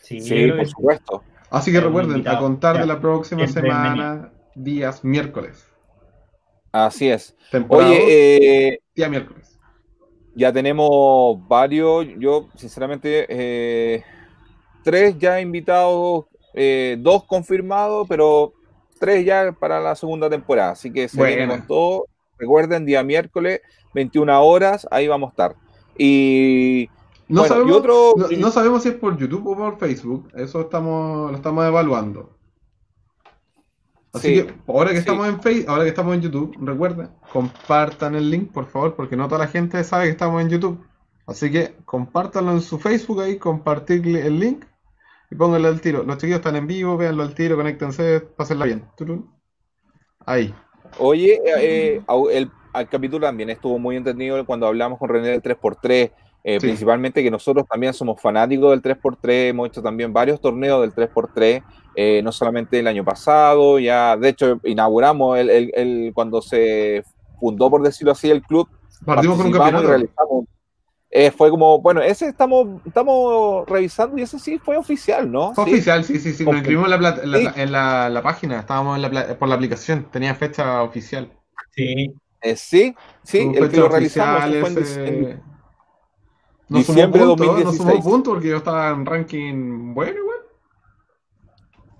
[0.00, 1.22] Sí, Sí, por supuesto.
[1.50, 5.68] Así que recuerden, a contar de la próxima semana, días miércoles.
[6.72, 7.36] Así es.
[7.50, 9.53] Temporada 2, Oye, eh, día miércoles.
[10.34, 14.02] Ya tenemos varios, yo sinceramente, eh,
[14.82, 18.52] tres ya invitados, eh, dos confirmados, pero
[18.98, 20.72] tres ya para la segunda temporada.
[20.72, 21.36] Así que se Buena.
[21.36, 22.06] viene con todo.
[22.38, 23.60] Recuerden, día miércoles,
[23.94, 25.56] 21 horas, ahí vamos a estar.
[25.96, 26.88] Y
[27.28, 30.28] No, bueno, y sabemos, otro- no, no sabemos si es por YouTube o por Facebook.
[30.34, 32.33] Eso estamos, lo estamos evaluando.
[34.14, 35.00] Así Sí, que ahora que sí.
[35.00, 39.16] estamos en Facebook, ahora que estamos en YouTube, recuerden, compartan el link, por favor, porque
[39.16, 40.86] no toda la gente sabe que estamos en YouTube.
[41.26, 44.64] Así que compártanlo en su Facebook ahí, compartirle el link
[45.30, 46.02] y pónganle al tiro.
[46.04, 48.84] Los chiquillos están en vivo, véanlo al tiro, conéctense, pásenla bien.
[50.26, 50.54] Ahí.
[50.98, 55.42] Oye, eh, au- el, al capítulo también estuvo muy entendido cuando hablamos con René del
[55.42, 56.12] 3x3,
[56.44, 56.66] eh, Sí.
[56.66, 61.62] principalmente que nosotros también somos fanáticos del 3x3, hemos hecho también varios torneos del 3x3,
[61.94, 67.02] eh, no solamente el año pasado, ya de hecho inauguramos el, el- el- cuando se
[67.40, 68.68] fundó, por decirlo así, el club,
[69.04, 69.86] Partimos con un y campeonato.
[69.88, 70.44] realizamos.
[71.16, 75.54] Eh, fue como, bueno, ese estamos, estamos revisando y ese sí fue oficial, ¿no?
[75.54, 75.72] Fue Sí.
[75.74, 76.44] oficial, sí, sí, sí.
[76.44, 77.48] Nos inscribimos en la, en la, Sí.
[77.60, 81.30] en la- la página, estábamos en la por la aplicación, tenía fecha oficial.
[81.70, 85.42] Sí, Eh, sí, sí, Tuvo el que lo realizamos fue en
[86.68, 87.76] sumó diciembre de puntos, no 2016.
[87.76, 90.33] sumó puntos porque yo estaba en ranking bueno, igual.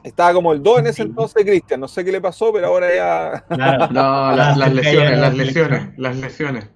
[0.04, 1.80] Estaba como el 2 en ese entonces, Cristian.
[1.80, 3.88] No sé qué le pasó, pero ahora ya claro.
[3.90, 6.70] No, Ah, las, las se lesiones, las la lesiones, las lesiones.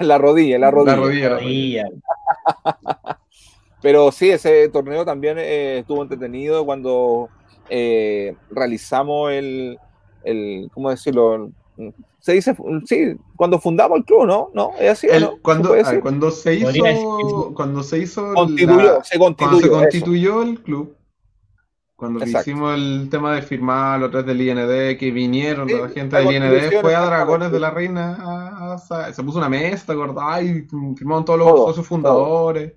[0.00, 0.96] la rodilla, la rodilla.
[0.96, 1.84] La rodilla, la rodilla.
[3.82, 7.28] Pero sí, ese torneo también eh, estuvo entretenido cuando
[7.68, 9.78] eh, realizamos el,
[10.22, 11.50] el, ¿cómo decirlo?
[12.20, 14.50] Se dice, sí, cuando fundamos el club, ¿no?
[14.54, 14.70] ¿No?
[14.80, 15.30] ¿Es así o El- no?
[15.32, 19.60] ¿Se cuando, ah, cuando se hizo, cuando se hizo la- Constituyó, se cuando constituyó.
[19.60, 19.72] se eso.
[19.78, 20.96] constituyó el club,
[21.96, 22.50] cuando Exacto.
[22.50, 26.30] hicimos el tema de firmar los tres del IND, que vinieron Sí, la gente la
[26.30, 27.04] del IND, fue a.
[27.06, 30.42] Dragones de la Reina, a- a- se puso una mesa, ¿te acordás?
[30.42, 32.72] Y firmaron todos los Todo, socios fundadores.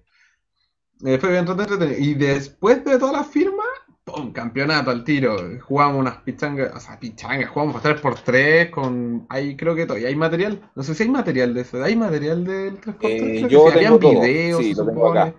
[1.05, 1.97] Eh, fue bien entretenido.
[1.99, 3.65] Y después de todas las firmas,
[4.03, 4.31] ¡pum!
[4.31, 5.35] Campeonato al tiro.
[5.61, 9.25] Jugamos unas pichangas, o sea, pichangas, jugamos a 3x3 con.
[9.29, 10.61] Ahí creo que todavía hay material.
[10.75, 11.83] No sé si hay material de eso.
[11.83, 12.97] ¿Hay material del 3x3?
[13.09, 15.33] Eh, yo habían tengo videos, Sí, lo tengo acá.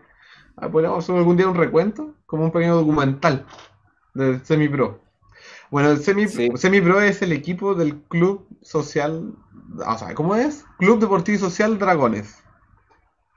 [0.56, 3.46] Ah, podríamos hacer algún día un recuento, como un pequeño documental
[4.18, 5.00] del Semi-Pro.
[5.70, 6.50] Bueno, el Semi, Sí.
[6.54, 9.34] Semi-Pro es el equipo del Club Social.
[9.86, 10.64] O sea, ¿cómo es?
[10.78, 12.42] Club Deportivo y Social Dragones.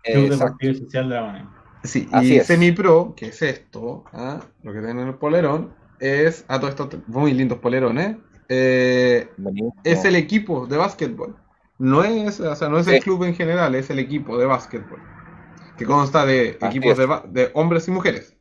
[0.04, 0.46] Club Exacto.
[0.46, 1.44] Deportivo y Social Dragones.
[1.84, 2.48] Sí, Así y es.
[2.48, 4.39] Semi-Pro, que es esto, ¿ah?
[4.63, 6.46] lo que tienen en el polerón, es.
[6.48, 8.17] A todos estos muy lindos polerones.
[8.54, 9.30] eh,
[9.84, 11.36] es el equipo de básquetbol.
[11.80, 13.00] No es, o sea, no es el Sí.
[13.02, 15.00] club en general, es el equipo de básquetbol.
[15.78, 18.36] Que consta de Así equipos de, de hombres y mujeres.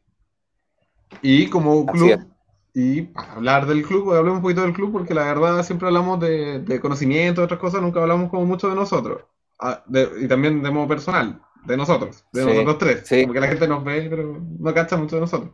[1.22, 2.26] Y como Así club es.
[2.74, 6.20] Y para hablar del club, hablemos un poquito del club porque la verdad siempre hablamos
[6.20, 9.22] de, de conocimiento, de otras cosas, nunca hablamos como mucho de nosotros.
[9.58, 13.02] Ah, de- y también de modo personal, de nosotros, de Sí, nosotros tres.
[13.06, 13.24] sí.
[13.26, 15.50] Porque la gente nos ve, pero no cacha mucho de nosotros.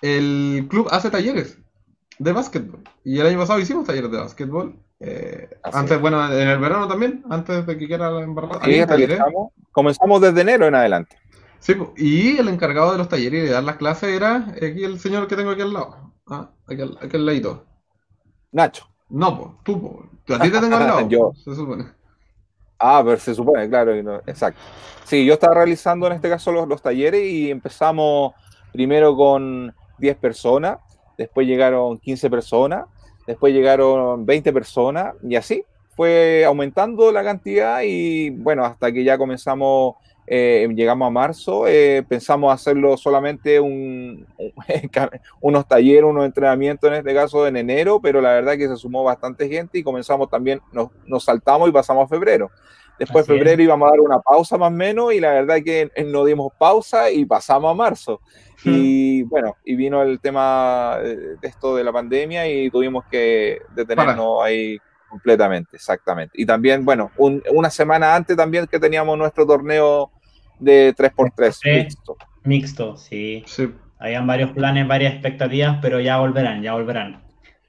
[0.00, 1.58] El club hace talleres
[2.18, 2.80] de básquetbol.
[3.04, 4.76] Y el año pasado hicimos talleres de básquetbol.
[5.00, 6.00] eh, antes, es.
[6.00, 8.60] bueno, en el verano también, antes de que quiera la embarrada.
[8.64, 8.80] Sí.
[9.72, 11.16] Comenzamos desde enero en adelante.
[11.58, 14.98] Sí, y el encargado de los talleres y de dar las clases era aquí el
[14.98, 16.11] señor que tengo aquí al lado.
[16.28, 17.64] Ah, aquí al, aquí al ladito.
[18.52, 18.86] Nacho.
[19.08, 20.34] No, po, tú, po.
[20.34, 21.32] A ti te tengo al lado, Yo.
[21.34, 21.84] se supone.
[22.78, 24.60] Ah, pero se supone, claro, no- exacto.
[25.04, 28.34] Sí, yo estaba realizando en este caso los, los talleres y empezamos
[28.72, 30.78] primero con 10 personas,
[31.18, 32.86] después llegaron 15 personas,
[33.26, 39.18] después llegaron 20 personas y así fue aumentando la cantidad y bueno, hasta que ya
[39.18, 44.52] comenzamos, eh, llegamos a marzo, eh, pensamos hacerlo solamente un, un-
[45.40, 49.02] unos talleres, unos entrenamientos en este caso en enero, pero la verdad que se sumó
[49.04, 52.50] bastante gente y comenzamos también, nos, nos saltamos y pasamos a febrero.
[52.98, 55.90] Después de febrero íbamos a dar una pausa más o menos y la verdad que
[55.94, 58.20] eh, no dimos pausa y pasamos a marzo.
[58.64, 64.42] Y bueno, y vino el tema de esto de la pandemia y tuvimos que detenernos
[64.44, 64.78] ahí
[65.12, 66.32] completamente, exactamente.
[66.40, 70.10] Y también, bueno, un- una semana antes también que teníamos nuestro torneo
[70.58, 71.84] de 3x3 3x3.
[71.84, 72.16] mixto.
[72.44, 73.44] Mixto, sí.
[73.46, 73.70] Sí.
[73.98, 77.22] Habían varios planes, varias expectativas, pero ya volverán, ya volverán.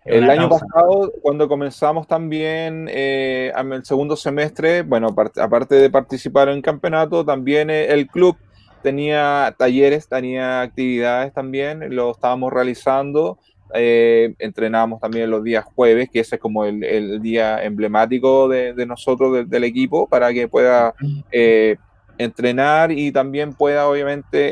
[0.05, 0.65] Es El año causa.
[0.67, 6.61] pasado, cuando comenzamos también eh, en el segundo semestre, bueno, apart- aparte de participar en
[6.61, 8.37] campeonato, también eh, el club
[8.81, 13.37] tenía talleres, tenía actividades también, lo estábamos realizando.
[13.73, 19.49] Eh, entrenábamos también los días jueves, que ese es como el, día emblemático de, nosotros,
[19.49, 20.93] del equipo, para que pueda
[21.31, 21.77] eh,
[22.17, 24.51] entrenar y también pueda obviamente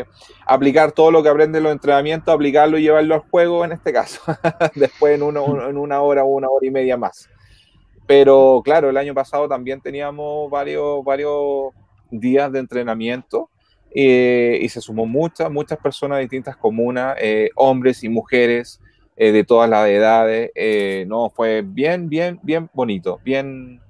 [0.00, 0.04] eh,
[0.46, 3.92] aplicar todo lo que aprende en los entrenamientos, aplicarlo y llevarlo al juego en este
[3.92, 4.20] caso,
[4.74, 7.28] después en, uno- en una hora o una hora y media más.
[8.06, 11.72] Pero claro, el año pasado también teníamos varios, varios
[12.10, 13.50] días de entrenamiento
[13.90, 18.82] eh, y se sumó muchas, muchas personas de distintas comunas, eh, hombres y mujeres
[19.16, 20.50] eh, de todas las edades.
[21.08, 23.82] no, fue bien, bien, bien bonito, bien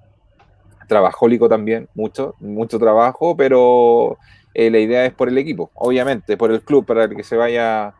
[0.89, 4.19] trabajólico también, mucho, mucho trabajo, pero
[4.55, 7.95] la idea es por el equipo, obviamente, por el club, para que se vaya,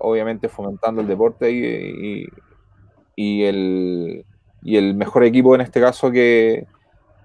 [0.00, 2.28] obviamente, fomentando el deporte y, y-
[3.16, 4.26] y el,
[4.62, 6.68] y el mejor equipo en este caso que,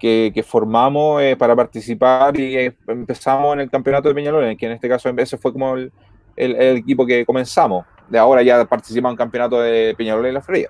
[0.02, 4.66] que, que formamos eh, para participar y eh, empezamos en el campeonato de Peñalolén, que
[4.66, 5.92] en este caso ese fue como el,
[6.34, 7.86] el- el equipo que comenzamos.
[8.08, 10.68] De ahora ya participamos en el campeonato de Peñalolén en la Feria.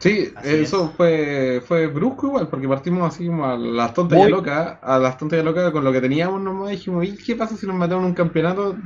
[0.00, 4.22] Sí, Así eso fue, fue brusco igual, porque partimos así como a las tontas y
[4.22, 7.36] Muy- locas, a las tontas y locas con lo que teníamos nomás, dijimos, ¿y qué
[7.36, 8.76] pasa si nos metemos en un campeonato?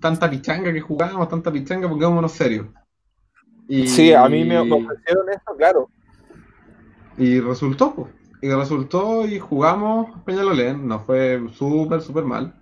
[0.00, 2.66] Tanta pichanga que jugábamos, tanta pichanga, pongámonos serios.
[3.68, 5.88] Y, Sí, a mí me, me ofrecieron eso, claro.
[7.18, 8.08] y resultó, pues.
[8.42, 12.54] Y resultó y jugamos Peñalolén, nos fue súper, súper mal.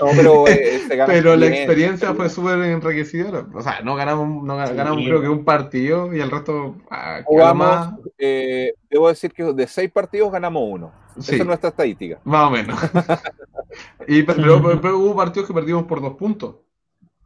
[0.00, 2.14] No, pero, eh, Pero la experiencia.
[2.14, 3.46] fue súper enriquecedora.
[3.54, 6.76] O sea, no ganamos, no ga- Sí, ganamos creo que un partido y el resto
[6.90, 10.92] ah, Jugamos, eh, debo decir que de seis partidos ganamos uno.
[11.18, 12.20] sí, Esa es nuestra estadística.
[12.24, 12.78] más o menos.
[14.08, 16.56] y, pero, pero- pero hubo partidos que perdimos por dos puntos.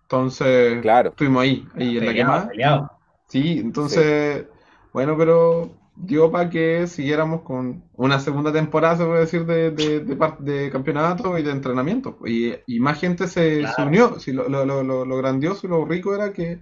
[0.03, 1.11] Entonces, Claro.
[1.11, 2.49] estuvimos ahí, ahí en la Peleado, quemada.
[2.49, 2.91] peleado.
[3.29, 4.47] Sí, entonces,
[4.93, 10.01] bueno, pero dio para que siguiéramos con una segunda temporada, se puede decir, de, de,
[10.41, 12.19] de, campeonato y de entrenamiento.
[12.27, 14.19] Y, y más gente se, unió.
[14.21, 16.61] Sí, lo, lo, lo, lo- grandioso y lo rico era que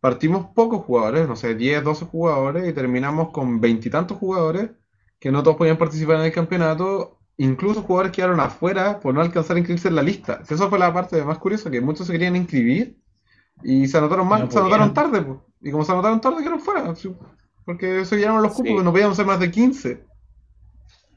[0.00, 4.70] partimos pocos jugadores, no sé, 10, 12 jugadores, y terminamos con veintitantos jugadores
[5.18, 7.18] que no todos podían participar en el campeonato.
[7.38, 10.42] Incluso jugadores quedaron afuera por no alcanzar a inscribirse en la lista.
[10.48, 12.98] Eso fue la parte más curiosa, que muchos se querían inscribir
[13.62, 15.38] y se anotaron mal, No se anotaron tarde, pues.
[15.62, 16.94] Y como se anotaron tarde, quedaron fuera.
[17.66, 18.76] Porque se llenaron los cupos, Sí.
[18.76, 20.04] que no podíamos ser más de 15.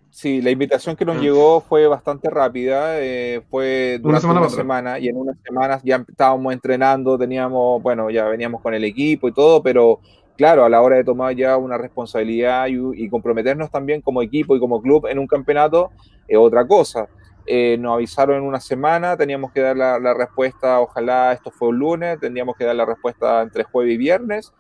[0.10, 1.22] Sí, la invitación que nos Ah.
[1.22, 4.58] llegó fue bastante rápida, eh, fue durante semana una para atrás.
[4.58, 9.28] semana y en unas semanas ya estábamos entrenando, teníamos, bueno, ya veníamos con el equipo
[9.30, 10.00] y todo, pero
[10.36, 14.56] claro, a la hora de tomar ya una responsabilidad y, y comprometernos también como equipo
[14.56, 15.92] y como club en un campeonato,
[16.28, 17.08] es otra cosa.
[17.46, 21.70] Eh, nos avisaron en una semana, teníamos que dar la, la respuesta, ojalá esto fue
[21.70, 24.52] un lunes, tendríamos que dar la respuesta entre jueves y viernes.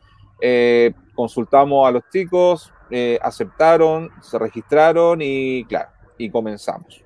[0.41, 7.03] Eh, consultamos a los chicos, eh, aceptaron, se registraron y claro, y comenzamos.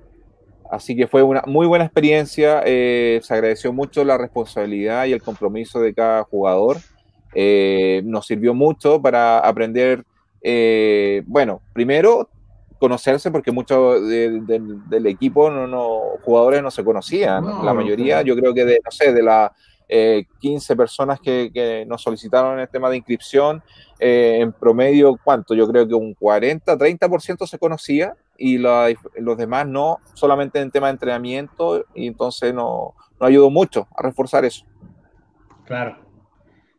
[0.72, 5.22] Así que fue una muy buena experiencia, eh, se agradeció mucho la responsabilidad y el
[5.22, 6.78] compromiso de cada jugador.
[7.36, 10.04] Eh, nos sirvió mucho para aprender,
[10.42, 12.30] eh, bueno, primero
[12.80, 17.46] conocerse porque muchos de- de- del equipo, no, no, jugadores no se conocían.
[17.46, 19.54] No, la mayoría, yo creo que de, no sé, de la
[19.88, 23.64] 15 personas que, nos solicitaron el tema de inscripción.
[24.00, 25.54] en promedio, ¿cuánto?
[25.54, 30.88] Yo creo que un 40, 30% se conocía y los demás no, solamente en tema
[30.88, 34.66] de entrenamiento, y entonces no, no ayudó mucho a reforzar eso.
[35.66, 35.98] Claro.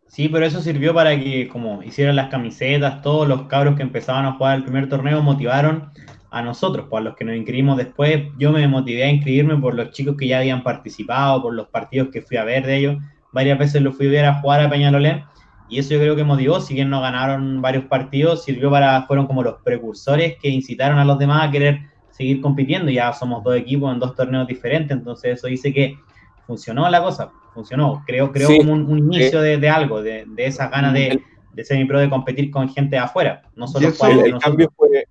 [0.07, 4.27] Sí, pero eso sirvió para que, como hicieran las camisetas, todos los cabros que empezaban
[4.27, 5.91] a jugar el primer torneo motivaron
[6.35, 8.25] a nosotros, por pues, los que nos inscribimos después.
[8.39, 12.09] Yo me motivé a inscribirme por los chicos que ya habían participado, por los partidos
[12.09, 12.97] que fui a ver de ellos.
[13.33, 15.25] Varias veces los fui a ver a jugar a Peñalolén
[15.69, 19.27] y eso yo creo que motivó, si bien no ganaron varios partidos, sirvió para, fueron
[19.27, 22.91] como los precursores que incitaron a los demás a querer seguir compitiendo.
[22.91, 25.97] Ya somos dos equipos en dos torneos diferentes, entonces eso dice que
[26.47, 28.03] funcionó la cosa, funcionó.
[28.07, 31.87] Creo, creo como un, inicio de, de, algo, de, de esas ganas de, de ser
[31.87, 35.07] pro de competir con gente de afuera, no solo el, cambio fue...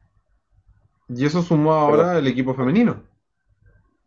[1.09, 2.97] Y eso sumó ahora el equipo femenino.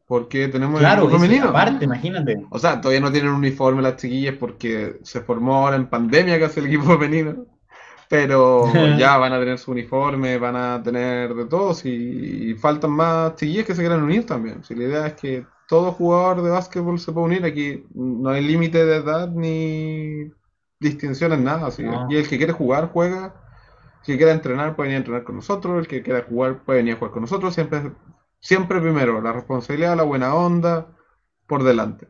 [0.06, 1.48] Porque tenemos el equipo femenino.
[1.48, 2.44] Aparte, imagínate.
[2.50, 6.60] O sea, todavía no tienen uniforme las chiquillas porque se formó ahora en pandemia casi
[6.60, 7.46] el equipo femenino.
[8.08, 13.34] Pero ya van a tener su uniforme, van a tener de todos y, faltan más
[13.34, 14.62] chiquillas que se quieran unir también.
[14.62, 18.44] Si la idea es que todo jugador de básquetbol se pueda unir, aquí no hay
[18.44, 20.30] límite de edad ni
[20.78, 21.66] distinciones, nada.
[21.66, 21.84] Así.
[22.08, 23.34] Y el que quiere jugar, juega.
[24.06, 25.78] Si quiere entrenar, puede venir a entrenar con nosotros.
[25.78, 27.52] El que quiera jugar, puede venir a jugar con nosotros.
[27.52, 27.92] Siempre
[28.40, 30.86] Siempre primero, la responsabilidad, la buena onda,
[31.48, 32.06] por delante.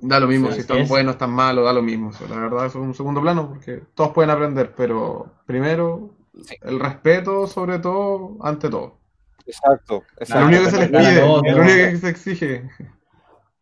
[0.00, 2.10] Da lo mismo si están buenos, están malos, da lo mismo.
[2.28, 6.16] la verdad, eso es un segundo plano porque todos pueden aprender, pero primero,
[6.62, 8.98] el respeto, sobre todo, ante todo.
[9.44, 10.04] Exacto.
[10.16, 12.70] Es lo único que se les pide, lo único que se exige.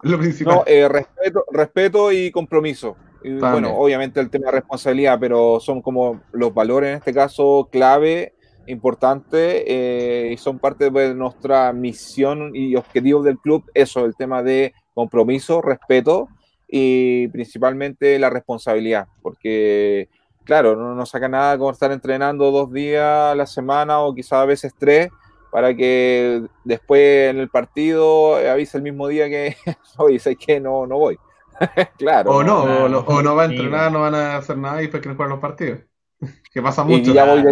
[0.03, 0.57] Lo principal.
[0.57, 2.94] No, eh, respeto, respeto y compromiso.
[3.24, 7.68] Y, bueno, obviamente el tema de responsabilidad, pero son como los valores en este caso
[7.72, 8.34] clave
[8.66, 14.42] importante eh, y son parte de nuestra misión y objetivos del club, eso, el tema
[14.42, 16.28] de compromiso, respeto
[16.68, 20.08] y principalmente la responsabilidad, porque
[20.44, 24.34] claro, no nos saca nada como estar entrenando dos días a la semana o quizás
[24.34, 25.08] a veces tres
[25.50, 29.56] para que después en el partido avise el mismo día que
[29.98, 31.18] hoy sé que no, no voy.
[31.98, 32.31] claro.
[32.31, 35.17] O no, o, no, va a entrenar, no van a hacer nada y después quieren
[35.17, 35.81] jugar los partidos.
[36.52, 37.11] que pasa mucho.
[37.11, 37.42] Y ya voy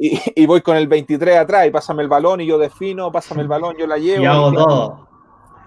[0.00, 3.48] y, voy con el 23 atrás y pásame el balón y yo defino, pásame el
[3.48, 4.22] balón, yo la llevo.
[4.22, 5.08] Y hago todo.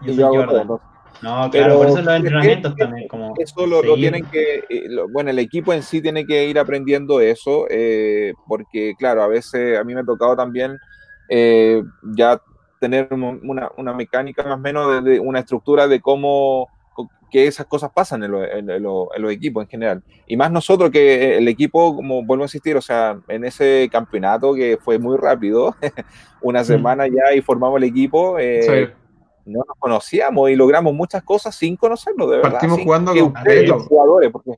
[0.04, 0.82] y yo hago todo.
[1.22, 3.08] No, claro, por eso los entrenamientos también.
[3.08, 4.64] Como eso lo, tienen que,
[5.12, 9.78] bueno, el equipo en sí tiene que ir aprendiendo eso, eh, porque claro, a veces
[9.78, 10.78] a mí me ha tocado también
[11.30, 11.84] eh,
[12.16, 12.42] ya
[12.80, 16.68] tener una, una, mecánica más o menos de, una estructura de cómo
[17.32, 18.32] que esas cosas pasan en,
[18.84, 20.04] los equipos en general.
[20.28, 24.54] Y más nosotros que el equipo, como vuelvo a insistir, o sea, en ese campeonato
[24.54, 25.76] que fue muy rápido,
[26.42, 26.66] una mm.
[26.66, 28.94] semana ya y formamos el equipo, eh,
[29.46, 32.52] no nos conocíamos y logramos muchas cosas sin conocernos, de verdad.
[32.52, 34.52] Partimos jugando con jugadores, porque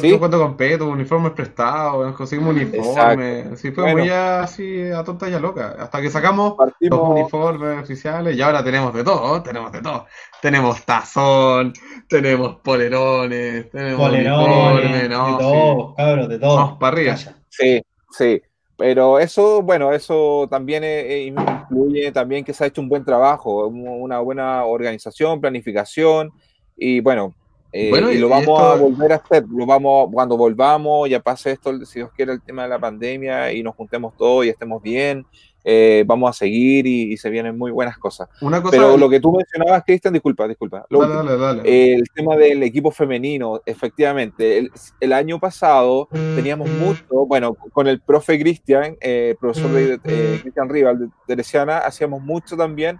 [0.00, 0.18] ¿Sí?
[0.18, 3.60] cuando con Peto, uniformes prestados, nos conseguimos uniformes.
[3.60, 5.76] Sí, fue muy así a tonta y a loca.
[5.78, 10.06] Hasta que sacamos los uniformes oficiales y ahora tenemos de todo, tenemos de todo.
[10.40, 11.74] Tenemos tazón,
[12.08, 15.32] tenemos polerones, tenemos uniformes, ¿no?
[15.32, 16.56] De todo, cabros, de todo.
[16.56, 17.16] Vamos para arriba.
[17.50, 18.42] Sí, sí.
[18.78, 23.66] Pero eso, bueno, eso también eh, incluye también que se ha hecho un buen trabajo,
[23.66, 26.30] una buena organización, planificación
[26.76, 27.34] y bueno,
[27.70, 31.52] eh, bueno, y, lo vamos a volver a hacer, lo vamos, cuando volvamos, ya pase
[31.52, 34.82] esto, si Dios quiere, el tema de la pandemia y nos juntemos todos y estemos
[34.82, 35.26] bien,
[35.64, 38.26] eh, vamos a seguir y, se vienen muy buenas cosas.
[38.40, 40.86] Una cosa Pero lo que tú mencionabas, Cristian, disculpa, disculpa.
[40.88, 47.86] dale, dale, el tema del equipo femenino, efectivamente, el, año pasado teníamos mucho, bueno, con
[47.86, 49.98] el profe Cristian, eh, profesor de
[50.40, 52.98] Cristian Rival de Teresiana, hacíamos mucho también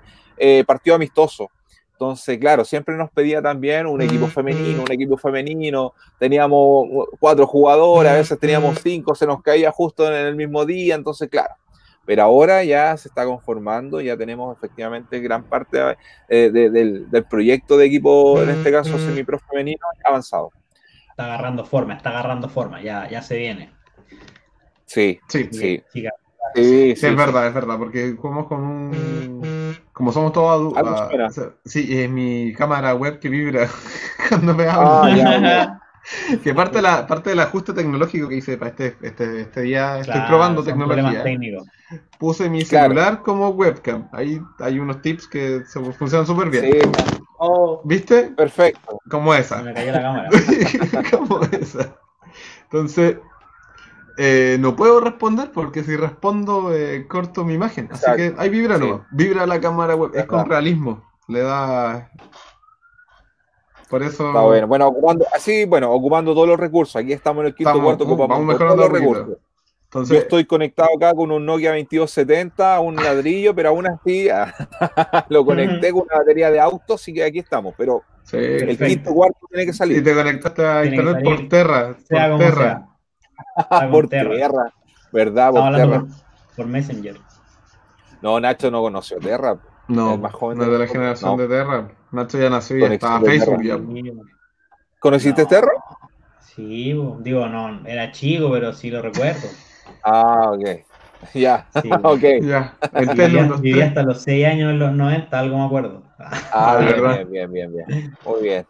[0.66, 1.50] partido amistoso
[1.98, 5.94] entonces, claro, siempre nos pedía también un equipo femenino, un equipo femenino.
[6.16, 6.86] Teníamos
[7.18, 10.94] cuatro jugadores, a veces teníamos cinco, se nos caía justo en el mismo día.
[10.94, 11.56] Entonces, claro,
[12.06, 15.96] pero ahora ya se está conformando, ya tenemos efectivamente gran parte
[16.28, 20.52] eh, del, proyecto de equipo, en este caso semi-pro femenino, avanzado.
[21.10, 23.72] Está agarrando forma, está agarrando forma, ya, ya se viene.
[24.86, 25.82] Sí, sí, sí.
[26.54, 29.57] Sí, sí, es verdad, es verdad, porque jugamos con un
[29.98, 31.28] como somos todos adultos.
[31.36, 33.68] Ah, sí, es mi cámara web que vibra
[34.28, 35.02] cuando me hablo.
[35.02, 35.80] Ah,
[36.44, 39.98] que parte, de la, parte del ajuste tecnológico que hice para este, este, este día,
[39.98, 41.24] estoy probando tecnología.
[42.16, 44.08] Puse mi celular como webcam.
[44.12, 45.62] Ahí hay unos tips que
[45.98, 46.64] funcionan súper bien.
[46.64, 46.78] Sí.
[47.38, 48.30] Oh, ¿Viste?
[48.36, 49.00] Perfecto.
[49.10, 49.62] Como esa.
[49.62, 50.30] Me cayó la cámara.
[51.10, 51.96] como esa.
[52.70, 53.16] Entonces,
[54.18, 57.88] eh, no puedo responder porque si respondo eh, corto mi imagen.
[57.90, 59.06] Así que ahí vibra no.
[59.12, 60.10] Vibra la cámara web.
[60.14, 61.02] Es con realismo.
[61.28, 62.10] Le da.
[63.88, 64.26] Por eso.
[64.28, 64.66] Está bueno.
[64.66, 66.96] Bueno, ocupando, así, bueno, ocupando todos los recursos.
[66.96, 69.14] Aquí estamos en el quinto Estamos- cuarto, uh, ocupamos vamos todos mejorando los poquito.
[69.20, 69.44] recursos.
[69.84, 74.52] Entonces, Yo estoy conectado acá con un Nokia 2270, un ladrillo, pero aún así ah,
[75.30, 77.74] lo conecté con una batería de auto, así que aquí estamos.
[77.78, 78.36] Pero sí.
[78.36, 78.84] el Perfecto.
[78.84, 80.04] quinto cuarto tiene que Y salir.
[80.04, 81.96] te conectaste a Tiene internet por Terra.
[82.06, 82.62] Sea Por como Terra.
[82.62, 82.87] sea.
[83.68, 84.34] Con por Terra.
[84.34, 84.72] tierra.
[85.12, 85.50] ¿Verdad?
[85.52, 86.06] Por por,
[86.56, 87.16] por Messenger.
[88.22, 89.58] No, Nacho no conoció Terra.
[89.88, 91.42] No, El más joven no es de la generación no.
[91.42, 91.88] de Terra.
[92.12, 93.78] Nacho ya nació y ya estaba Facebook ya.
[95.00, 95.48] ¿Conociste No.
[95.48, 95.70] Terra?
[96.54, 99.48] Sí, digo, no, era chico, pero sí lo recuerdo.
[100.02, 100.64] Ah, ok.
[101.34, 101.90] Ya, Sí.
[101.90, 102.22] ok.
[102.22, 106.02] El Vivía, vivía hasta los 6 años en los 90, algo me acuerdo.
[106.52, 108.16] Ah, bien, bien, bien, bien.
[108.24, 108.66] Muy bien.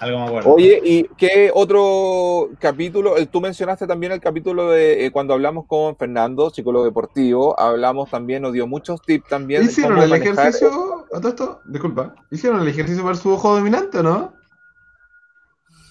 [0.00, 0.54] Algo me acuerdo.
[0.54, 3.14] Oye, ¿y qué otro capítulo?
[3.26, 7.58] Tú mencionaste también el capítulo de eh, cuando hablamos con Fernando, psicólogo deportivo.
[7.58, 9.64] Hablamos también, nos dio muchos tips también.
[9.64, 11.04] ¿Hicieron cómo el manejar- ejercicio?
[11.12, 11.60] ¿A todo esto?
[11.66, 12.14] Disculpa.
[12.30, 14.32] ¿Hicieron el ejercicio para su ojo dominante o no?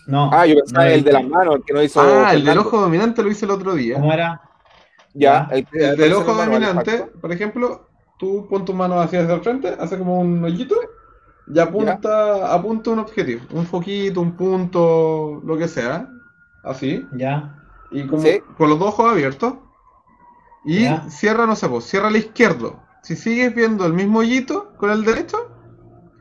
[0.08, 2.00] no, Ah, yo pensaba no el de las manos, el que no hizo.
[2.02, 3.96] Ah, el del ojo dominante lo hice el otro día.
[3.96, 4.42] ¿Cómo era?
[5.14, 9.76] Ya, el, El del ojo dominante, por ejemplo, tú pon tus manos hacia el frente,
[9.80, 10.76] hace como un hoyito
[11.54, 16.10] y apunta, apunta un objetivo, un foquito, un punto, lo que sea,
[16.64, 17.64] así, Ya.
[17.92, 18.42] y como Sí.
[18.58, 19.54] con los dos ojos abiertos,
[20.66, 21.10] y Ya.
[21.10, 22.82] cierra, no sé, pues, cierra al izquierdo.
[23.04, 25.50] Si sigues viendo el mismo hoyito con el derecho,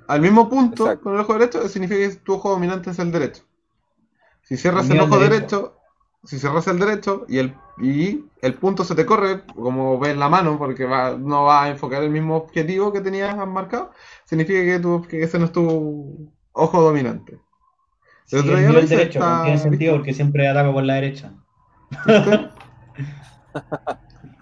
[0.06, 1.02] al mismo punto Exacto.
[1.04, 3.42] con el ojo derecho, significa que tu ojo dominante es el derecho.
[4.42, 5.30] Si cierras El ojo derecho.
[5.34, 5.76] derecho,
[6.22, 10.28] si cierras el derecho y el, y el punto se te corre, como ves la
[10.28, 13.92] mano, porque va, no va a enfocar el mismo objetivo que tenías marcado,
[14.24, 17.38] significa que, tu, que ese no es tu ojo dominante.
[18.24, 21.32] Sí, El derecho, está- no tiene sentido porque siempre ataco por la derecha.
[22.06, 22.48] ¿Viste?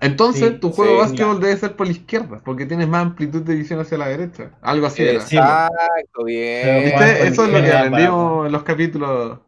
[0.01, 3.03] Entonces, Sí, tu juego sí, de básquetbol debe ser por la izquierda, porque tienes más
[3.03, 4.51] amplitud de visión hacia la derecha.
[4.61, 5.21] Algo así era.
[5.21, 6.87] Sí, Exacto, bien.
[7.23, 9.39] Eso es lo que para- aprendimos en los capítulos.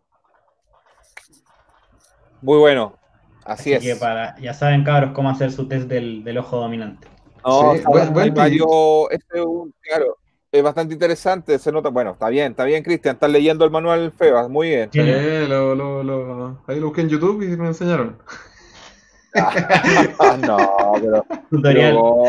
[2.41, 2.99] Muy bueno.
[3.47, 3.99] Así, Así que es.
[3.99, 7.07] para, ya saben, cabros, cómo hacer su test del, del ojo dominante.
[7.45, 8.67] No, Sí, buen- hay buen varios-
[9.11, 10.17] este es un- claro,
[10.51, 14.13] es bastante interesante, se nota, bueno, está bien, está bien, Cristian, estás leyendo el manual
[14.19, 14.91] Febas, muy bien.
[14.93, 15.01] Sí.
[15.49, 18.19] Lo, lo, lo- ahí lo busqué en YouTube y me enseñaron.
[20.47, 21.93] no, pero, Tutorial.
[21.95, 22.23] pero,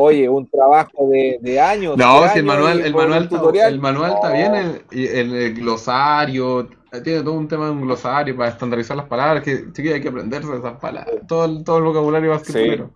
[0.00, 1.96] oye, un trabajo de, de años.
[1.96, 3.72] No, de si el manual, el manual, está, tutorial.
[3.72, 4.34] el manual está No.
[4.34, 6.68] bien, el, y el, el glosario,
[7.04, 10.56] tiene todo un tema de un glosario para estandarizar las palabras, que hay que aprenderse
[10.56, 12.90] esas palabras, todo el, todo el vocabulario basquetbolero.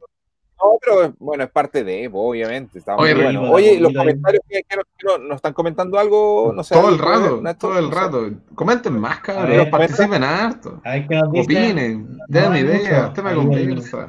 [0.56, 2.78] No, pero bueno, es parte de, obviamente.
[2.78, 3.50] Está Oye, bueno.
[3.50, 6.74] Oye, los comentarios que, nos, que nos- nos están comentando algo, no sé.
[6.74, 8.30] todo el rato, Nacho, todo el no rato.
[8.54, 11.44] Comenten más, cabrón, ver, participen harto, A ver qué nos dice.
[11.44, 14.08] opinen, No den hay ideas, tema de conversa.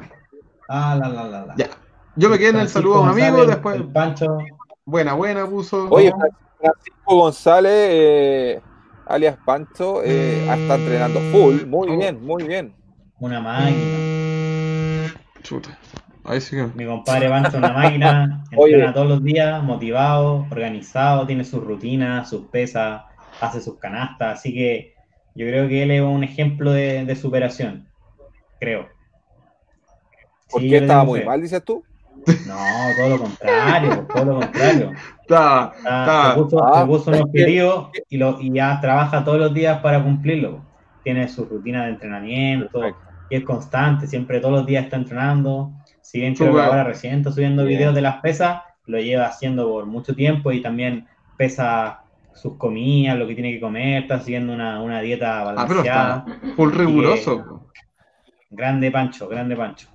[0.70, 1.56] Ah, la, la, la, la.
[1.58, 1.68] Ya,
[2.16, 4.38] yo me quedé en el Francisco saludo a un amigo, González, después, El Pancho.
[4.86, 5.88] buena, buena, puso.
[5.90, 6.12] Oye,
[6.60, 8.62] Francisco González, eh,
[9.08, 11.66] alias Pancho, eh, está entrenando full.
[11.66, 11.98] Muy Oh.
[11.98, 12.74] bien, muy bien.
[13.20, 13.98] Una máquina.
[15.44, 15.78] Chuta,
[16.24, 16.68] ahí sí que...
[16.76, 18.44] Mi compadre Pancho, una máquina.
[18.58, 18.74] Oye.
[18.74, 23.04] Entrena todos los días, motivado, organizado, tiene sus rutinas, sus pesas,
[23.42, 24.40] hace sus canastas.
[24.40, 24.96] Así que
[25.36, 27.88] yo creo que él es un ejemplo de, de superación.
[28.60, 28.88] Creo.
[30.50, 31.84] ¿Por Sí, qué estaba muy mal, dices tú?
[32.48, 32.56] No,
[32.98, 34.92] todo lo contrario, todo lo contrario.
[35.22, 39.24] Está, Ah, está, se, puso, Ah, se puso un objetivo y, lo, y ya trabaja
[39.24, 40.62] todos los días para cumplirlo.
[41.04, 43.02] Tiene su rutina de entrenamiento Perfecto.
[43.30, 45.72] y es constante, siempre todos los días está entrenando.
[46.02, 46.66] Si bien creo que Súper.
[46.70, 47.78] ahora recién está subiendo Bien.
[47.80, 51.08] videos de las pesas, lo lleva haciendo por mucho tiempo y también
[51.38, 52.02] pesa
[52.34, 56.26] sus comidas, lo que tiene que comer, está siguiendo una, una dieta ah, pero balanceada.
[56.28, 57.62] está full riguroso.
[58.52, 59.88] Grande Pancho, grande Pancho.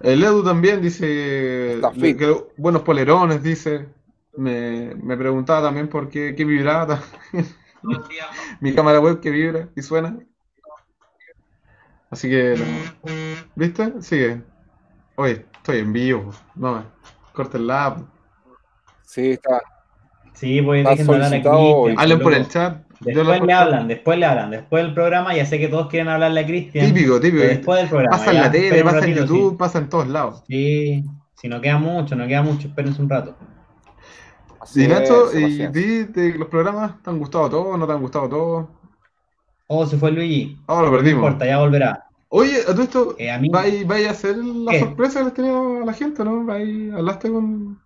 [0.00, 3.88] El Edu también dice que buenos polerones, dice.
[4.36, 7.02] Me, me preguntaba también por qué, qué vibraba.
[8.60, 10.18] Mi cámara web que vibra y suena.
[12.10, 12.56] Así que.
[13.54, 14.02] ¿viste?
[14.02, 14.42] Sigue.
[15.16, 16.32] Oye, estoy en vivo.
[16.54, 16.84] No,
[17.32, 18.04] cortenla.
[19.02, 19.62] Sí, está.
[20.34, 21.94] Sí, pues Está de hablar a solicitado Cristian, hoy.
[21.98, 22.85] Hablen por el chat.
[23.00, 23.54] Después corto.
[23.54, 26.86] hablan, después le hablan, después del programa, ya sé que todos quieren hablarle a Cristian.
[26.86, 27.42] Típico, típico.
[27.44, 28.16] después del programa.
[28.16, 30.42] Pasa en la tele, pasa en YouTube, pasa en todos lados.
[30.46, 33.36] Sí, sí, si no queda mucho, no queda mucho, espérense un rato.
[34.60, 37.78] Así Y Nacho, es, ¿y ti, los programas te han gustado todos?
[37.78, 38.66] ¿No te han gustado todos?
[39.68, 40.56] Oh, se fue Luigi.
[40.66, 41.24] Ahora lo No perdimos.
[41.26, 42.04] importa, ya volverá.
[42.28, 44.80] Oye, a todo esto, Eh, a mí- ¿vais, vais a hacer la ¿Qué?
[44.80, 46.44] sorpresa que les tenía a la gente, no?
[46.44, 47.80] ¿Vais, ¿Hablaste con...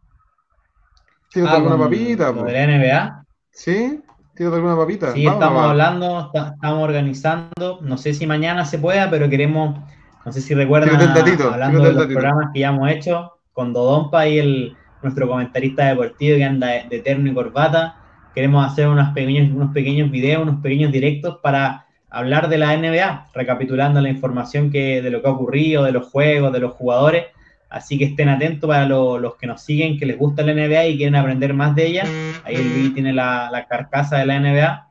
[1.33, 2.35] ¿Tienes Ah, alguna con papita?
[2.35, 2.45] po?
[2.45, 3.27] de la NBA.
[3.53, 4.03] ¿Sí?
[4.35, 5.13] ¿Tienes alguna papita?
[5.13, 7.79] Sí, Vamos, estamos hablando, estamos organizando.
[7.83, 9.79] No sé si mañana se pueda, pero queremos,
[10.25, 14.39] no sé si recuerdan, hablando de los programas que ya hemos hecho con Dodonpa y
[14.39, 17.97] el, nuestro comentarista deportivo que anda de, de terno y corbata.
[18.35, 23.29] queremos hacer unos pequeños, unos pequeños videos, unos pequeños directos para hablar de la NBA,
[23.35, 27.27] recapitulando la información que, de lo que ha ocurrido, de los juegos, de los jugadores.
[27.71, 30.97] Así que estén atentos para los que nos siguen, que les gusta la NBA y
[30.97, 32.05] quieren aprender más de ella.
[32.45, 34.89] Ahí el Billy tiene la, la carcasa de la NBA,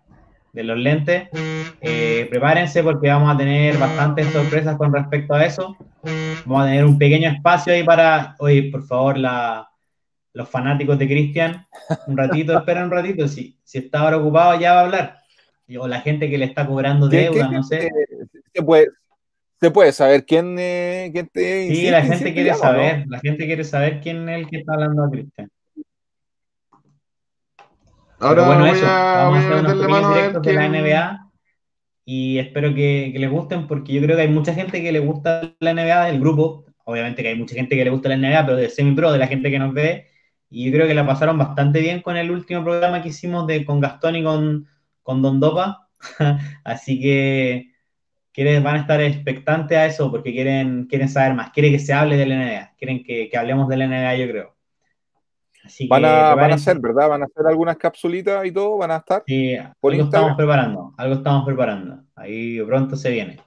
[0.53, 1.27] de los lentes.
[1.81, 5.75] Eh, prepárense porque vamos a tener bastantes sorpresas con respecto a eso.
[6.45, 9.69] Vamos a tener un pequeño espacio ahí para, oye, por favor, la,
[10.33, 11.67] los fanáticos de Cristian,
[12.07, 15.19] un ratito, espera un ratito, si, si está ahora ocupado ya va a hablar
[15.77, 17.89] o la gente que le está cobrando deuda, no sé.
[18.53, 18.87] Se puede,
[19.59, 23.63] se puede saber quién, eh, quién te Sí, la gente quiere saber, la gente quiere
[23.63, 25.49] saber quién es el que está hablando a Cristian.
[28.19, 30.43] Ahora bueno, voy eso, a, vamos voy a a hacer unos mano a ver directos
[30.43, 31.31] de la NBA
[32.05, 34.99] y espero que, que les gusten porque yo creo que hay mucha gente que le
[34.99, 38.45] gusta la NBA del grupo, obviamente que hay mucha gente que le gusta la NBA,
[38.45, 40.07] pero de semi-pro, de la gente que nos ve,
[40.49, 43.63] y yo creo que la pasaron bastante bien con el último programa que hicimos de,
[43.63, 44.67] con Gastón y con,
[45.03, 45.89] con Don Dopa,
[46.63, 47.71] así que
[48.39, 51.91] quieren, van a estar expectantes a eso porque quieren, quieren saber más, quieren que se
[51.91, 54.55] hable de la NBA, quieren que, que hablemos de la NBA, yo creo.
[55.65, 57.09] Así Van que a, van a hacer, ¿verdad?
[57.09, 59.23] Van a hacer algunas capsulitas y todo, van a estar.
[59.27, 60.29] Sí, por algo Instagram.
[60.31, 62.03] estamos preparando, algo estamos preparando.
[62.15, 63.41] Ahí pronto se viene.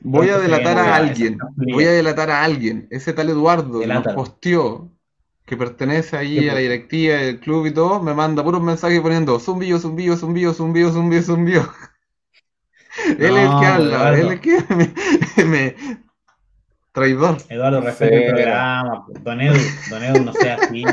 [0.00, 1.38] Voy a delatar a alguien.
[1.56, 2.86] Voy a delatar a alguien.
[2.90, 4.90] Ese tal Eduardo que nos posteó,
[5.46, 6.62] que pertenece ahí ¿Qué a la puso?
[6.62, 11.22] directiva del club y todo, me manda puros mensajes poniendo zumbillo, zumbillo, zumbillo, zumbillo, zumbillo,
[11.22, 11.62] zumbillo.
[13.06, 14.16] Él es el No, que habla, Eduardo.
[14.16, 15.74] él es el que me, me-
[16.92, 17.36] Traidor.
[17.50, 19.04] Eduardo, respeta el programa.
[19.22, 19.58] Don Edu,
[19.90, 20.84] Don Edu, no sea así.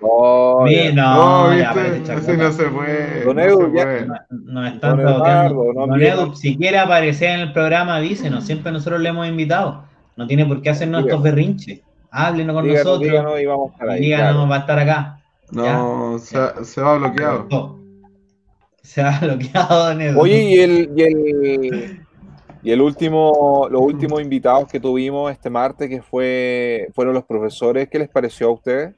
[0.00, 0.64] Oh,
[0.94, 3.24] no, No, ya viste, así no se puede.
[3.24, 4.06] Don no Edu, se ya- puede.
[4.06, 5.00] No- Nos están Don.
[5.08, 6.02] Eduardo, no Don.
[6.02, 8.44] Edu, si quiere aparecer en el programa, avísenos.
[8.44, 9.84] Siempre nosotros le hemos invitado.
[10.16, 11.80] No tiene por qué hacernos estos berrinches.
[12.10, 13.10] Háblenos con Díganos, nosotros.
[13.10, 14.00] díganos y vamos a estar y ahí.
[14.00, 14.48] díganos, claro.
[14.48, 15.20] va a estar acá.
[15.50, 17.75] No, se, se va bloqueado.
[18.92, 20.20] Se ha bloqueado, Don Edu.
[20.20, 22.06] Oye, y el, y el,
[22.62, 27.88] y el último, los últimos invitados que tuvimos este martes, que fue, fueron los profesores,
[27.88, 28.94] ¿qué les pareció a ustedes?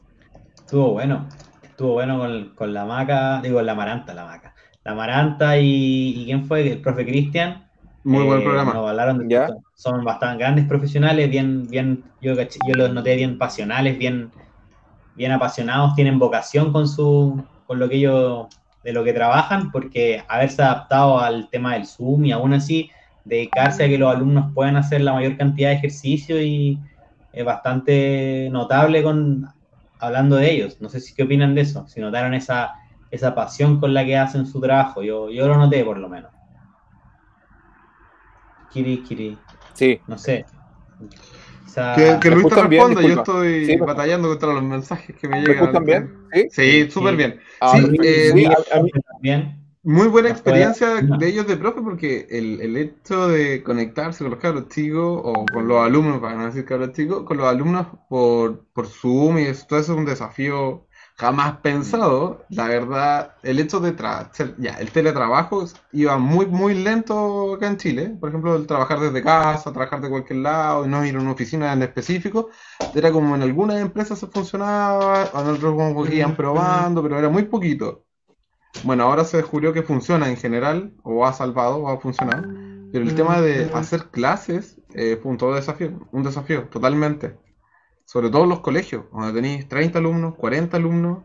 [0.56, 1.26] Estuvo bueno.
[1.62, 4.54] Estuvo bueno con, con la maca, digo, la maranta, la maca.
[4.84, 6.70] La maranta y, y ¿quién fue?
[6.70, 7.68] El profe Cristian.
[8.04, 8.74] Muy buen Eh, programa.
[8.74, 9.48] nos hablaron de Ya.
[9.74, 14.30] son bastante grandes profesionales, bien, bien, yo, caché- yo los noté bien pasionales, bien,
[15.14, 18.46] bien apasionados, tienen vocación con su, con lo que ellos,
[18.88, 22.90] de lo que trabajan, porque haberse adaptado al tema del Zoom y aún así
[23.22, 26.78] dedicarse a que los alumnos puedan hacer la mayor cantidad de ejercicio y
[27.34, 29.46] es bastante notable con
[29.98, 30.80] hablando de ellos.
[30.80, 32.76] No sé si qué opinan de eso, si notaron esa,
[33.10, 35.02] esa pasión con la que hacen su trabajo.
[35.02, 36.32] Yo, yo lo noté por lo menos.
[38.72, 39.36] Kiri, Kiri,
[39.74, 40.46] Sí, no sé.
[41.68, 45.14] Quizá- Que, que ¿Me Luis te responda, yo estoy Sí, me- batallando contra los mensajes
[45.16, 45.64] que me ¿me llegan.
[45.64, 46.14] escuchan bien?
[46.32, 46.46] Sí.
[46.50, 47.16] Sí, súper Sí.
[47.16, 47.40] bien.
[47.60, 48.90] Ah, Sí, sí, eh, sí, a- mí-
[49.20, 49.54] Bien.
[49.84, 51.16] Muy buena experiencia no.
[51.18, 55.50] de ellos de profe porque el, el hecho de conectarse con los cabros chicos o
[55.50, 59.42] con los alumnos, para no decir cabros chicos, con los alumnos por, por Zoom y
[59.44, 60.87] eso, todo eso es un desafío
[61.18, 62.46] jamás pensado.
[62.50, 67.76] La verdad, el hecho de tra- ya, el teletrabajo iba muy, muy lento acá en
[67.78, 68.16] Chile.
[68.20, 71.32] Por ejemplo, el trabajar desde casa, trabajar de cualquier lado y no ir a una
[71.32, 72.50] oficina en específico.
[72.92, 77.28] Era como en algunas empresas se funcionaba, en otros como que iban probando, pero era
[77.28, 78.06] muy poquito.
[78.82, 82.48] Bueno, ahora se descubrió que funciona en general, o ha salvado, o ha funcionado.
[82.90, 87.38] Pero el tema de hacer clases eh, fue un todo desafío, un desafío, totalmente.
[88.08, 91.24] Sobre todo en los colegios, donde tenéis 30 alumnos, 40 alumnos.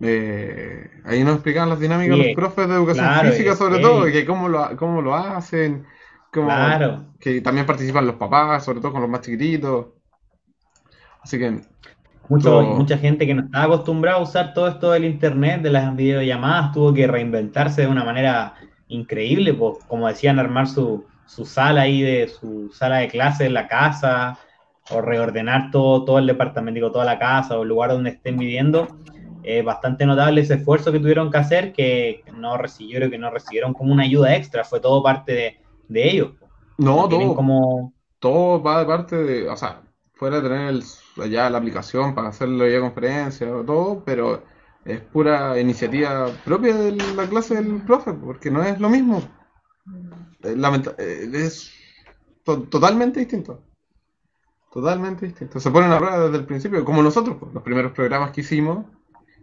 [0.00, 4.08] Eh, ahí nos explicaban las dinámicas Sí, los profes de educación claro, física, sobre todo,
[4.08, 5.84] y que cómo lo, cómo lo hacen,
[6.32, 7.04] cómo, Claro.
[7.20, 9.88] que también participan los papás, sobre todo con los más chiquititos.
[11.20, 11.50] Así que
[12.30, 12.62] Mucho, Todo.
[12.76, 16.72] mucha gente que no estaba acostumbrada a usar todo esto del internet, de las videollamadas,
[16.72, 18.54] tuvo que reinventarse de una manera
[18.88, 23.52] increíble, pues, como decían, armar su, su sala ahí, de su sala de clase en
[23.52, 24.38] la casa,
[24.92, 28.38] o reordenar todo, todo el departamento, digo, toda la casa o el lugar donde estén
[28.38, 28.88] viviendo.
[29.64, 33.92] Bastante notable ese esfuerzo que tuvieron que hacer, que no recibieron, que no recibieron como
[33.92, 35.56] una ayuda extra, fue todo parte de,
[35.88, 36.30] de ellos.
[36.78, 39.82] no, todo, como todo va de parte de, o sea,
[40.14, 44.44] fuera de tener el- ya la aplicación para hacer la videoconferencia o todo, pero
[44.84, 49.22] es pura iniciativa propia de la clase del profe, porque no es lo mismo.
[50.42, 51.70] Eh, lamenta- eh, es
[52.44, 53.62] to- totalmente distinto.
[54.70, 55.58] Totalmente distinto.
[55.58, 58.86] Se ponen a prueba desde el principio, como nosotros, pues, los primeros programas que hicimos,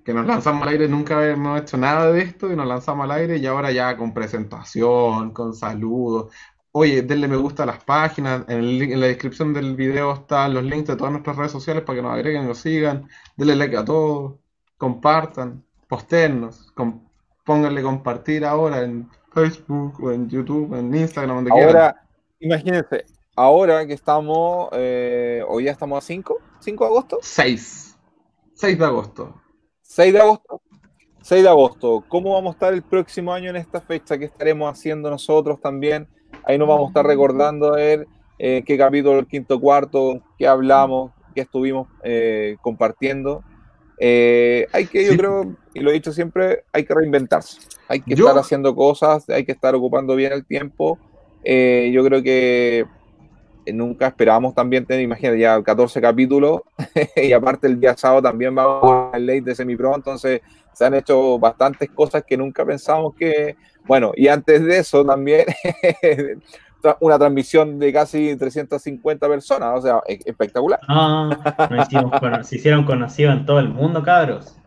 [0.05, 3.11] que nos lanzamos al aire, nunca hemos hecho nada de esto y nos lanzamos al
[3.11, 6.33] aire y ahora ya con presentación, con saludos.
[6.71, 10.53] oye, denle me gusta a las páginas, en, el en la descripción del video están
[10.53, 13.75] los links de todas nuestras redes sociales para que nos agreguen nos sigan, denle like
[13.75, 14.35] a todos,
[14.77, 17.01] compartan, posternos, com-
[17.43, 21.75] pónganle compartir ahora en Facebook o en YouTube, en Instagram, donde quieran.
[21.75, 22.07] Ahora,
[22.39, 23.05] imagínense,
[23.37, 27.97] ahora que estamos, eh, hoy ya estamos a 5, 5 de agosto, 6,
[28.55, 29.41] 6 de agosto.
[29.81, 30.61] 6 de agosto.
[31.21, 34.17] 6 de agosto, ¿cómo vamos a estar el próximo año en esta fecha?
[34.17, 36.07] ¿Qué estaremos haciendo nosotros también?
[36.45, 38.07] Ahí nos vamos a estar recordando a ver
[38.39, 43.43] eh, qué capítulo, el quinto cuarto, qué hablamos, qué estuvimos eh, compartiendo.
[43.99, 45.17] Eh, hay que, yo Sí.
[45.17, 47.59] creo, y lo he dicho siempre, hay que reinventarse.
[47.89, 50.97] Hay que Yo- estar haciendo cosas, hay que estar ocupando bien el tiempo.
[51.43, 52.85] Yo creo que
[53.73, 56.61] nunca esperábamos también tener, imagínate, ya 14 capítulos
[57.15, 60.41] y aparte el día sábado también vamos al late de semipro, entonces
[60.73, 63.55] se han hecho bastantes cosas que nunca pensábamos que,
[63.85, 65.45] bueno, y antes de eso también
[66.99, 70.79] una transmisión de casi 350 personas, o sea, e- espectacular.
[70.87, 71.29] Ah,
[71.69, 72.11] nos hicimos
[72.43, 74.57] se hicieron conocidos en todo el mundo, cabros.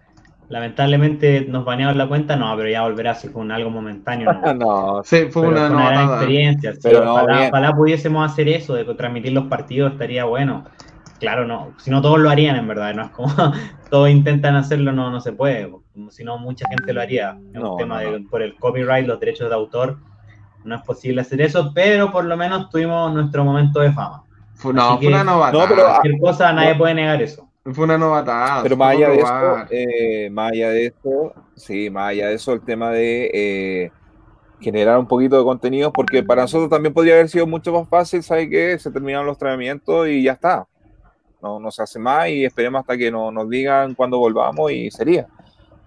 [0.50, 4.32] Lamentablemente nos banearon la cuenta, no, pero ya volverá si fue un algo momentáneo.
[4.32, 4.54] ¿no?
[4.54, 6.16] no, Sí, fue Pero una fue una gran novatada.
[6.16, 6.72] experiencia.
[6.74, 10.64] sí, Pero no, ojalá, pudiésemos hacer eso, de transmitir los partidos, estaría bueno.
[11.20, 13.28] Claro, no, si no todos lo harían en verdad, no es como
[13.90, 17.38] todos intentan hacerlo, no, no se puede, como si no mucha gente lo haría.
[17.54, 19.98] Es No, un tema no, de, por el copyright, los derechos de autor,
[20.64, 24.24] no es posible hacer eso, pero por lo menos tuvimos nuestro momento de fama.
[24.54, 25.62] Fue, no, Así fue una novatada.
[25.62, 27.49] No, pero- Cualquier cosa, nadie puede negar eso.
[27.64, 28.62] Fue una novatada.
[28.62, 32.52] Pero más allá de eso, eh, más allá de eso, sí, más allá de eso,
[32.52, 33.90] el tema de eh,
[34.60, 38.22] generar un poquito de contenido, porque para nosotros también podría haber sido mucho más fácil,
[38.22, 38.78] ¿sabes qué?
[38.78, 40.66] Se terminaron los entrenamientos y ya está.
[41.42, 44.90] No, no se hace más y esperemos hasta que no- nos digan cuándo volvamos y
[44.90, 45.26] sería.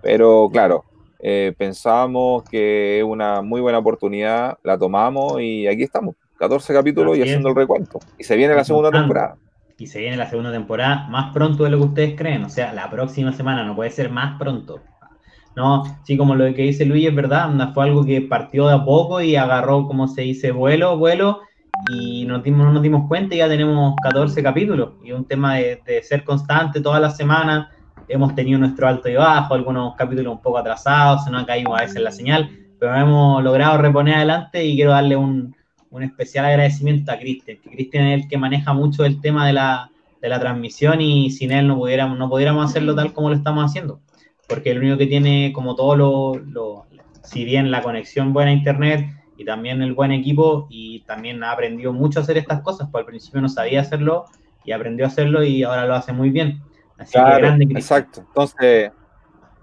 [0.02, 0.84] Pero claro,
[1.20, 7.16] eh, pensábamos que es una muy buena oportunidad, la tomamos y aquí estamos, 14 capítulos
[7.18, 8.00] y haciendo el recuento.
[8.18, 9.38] Y se viene la segunda temporada.
[9.78, 12.46] Y se viene la segunda temporada más pronto de lo que ustedes creen.
[12.46, 14.82] O sea, la próxima semana no puede ser más pronto.
[15.56, 18.84] No, sí, como lo que dice Luis es verdad, fue algo que partió de a
[18.84, 21.42] poco y agarró, como se dice, vuelo, vuelo,
[21.92, 24.94] y no nos dimos cuenta y ya tenemos 14 capítulos.
[25.04, 27.68] Y un tema de, de ser constante todas las semanas.
[28.08, 31.76] Hemos tenido nuestro alto y bajo, algunos capítulos un poco atrasados, se nos ha caído
[31.76, 32.50] a veces la señal,
[32.80, 35.56] pero hemos logrado reponer adelante y quiero darle un,
[35.94, 39.54] un especial agradecimiento a Cristian, que Cristian es el que maneja mucho el tema de
[39.54, 39.90] la,
[40.22, 43.64] de la transmisión y sin él no pudiéramos, no pudiéramos hacerlo tal como lo estamos
[43.64, 44.02] haciendo,
[44.48, 46.86] porque el único que tiene como todo lo, lo-
[47.24, 49.06] si bien la conexión buena a internet
[49.38, 53.02] y también el buen equipo y también ha aprendido mucho a hacer estas cosas, pues
[53.02, 54.26] al principio no sabía hacerlo
[54.66, 56.60] y aprendió a hacerlo y ahora lo hace muy bien.
[56.98, 58.02] Así que Claro, grande Cristian.
[58.02, 58.26] exacto.
[58.28, 58.92] Entonces,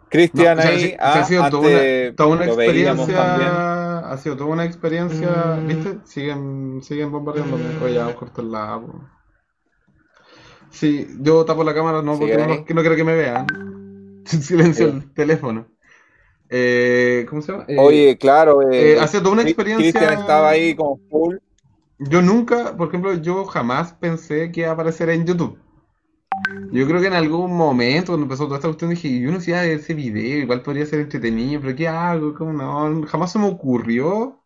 [0.09, 3.80] Cristian No, o sea, ahí, sí, ah, sí ha sido toda una, toda una experiencia.
[4.05, 5.59] Ha sido toda una experiencia.
[5.61, 5.67] Mm.
[5.67, 5.99] ¿Viste?
[6.05, 7.65] Siguen, siguen bombardeándome.
[7.83, 8.81] Oye, ya, cortarla.
[8.81, 9.01] po.
[10.71, 13.47] Sí, yo tapo la cámara no porque no, quiero que me vean.
[14.25, 14.93] Silencio Sí.
[14.95, 15.67] el teléfono.
[16.49, 17.65] Eh, ¿Cómo se llama?
[17.69, 19.93] Eh, Oye, claro, eh, eh, ha sido toda una experiencia.
[19.93, 21.37] Cristian estaba ahí como full.
[21.99, 25.59] Yo nunca, por ejemplo, yo jamás pensé que iba a aparecer en YouTube.
[26.73, 29.73] Yo creo que en algún momento, cuando empezó toda esta cuestión, dije, yo no sé
[29.73, 32.35] ese video, igual podría ser entretenido, pero ¿qué hago?
[32.35, 33.07] ¿Cómo no?
[33.07, 34.41] Jamás se me ocurrió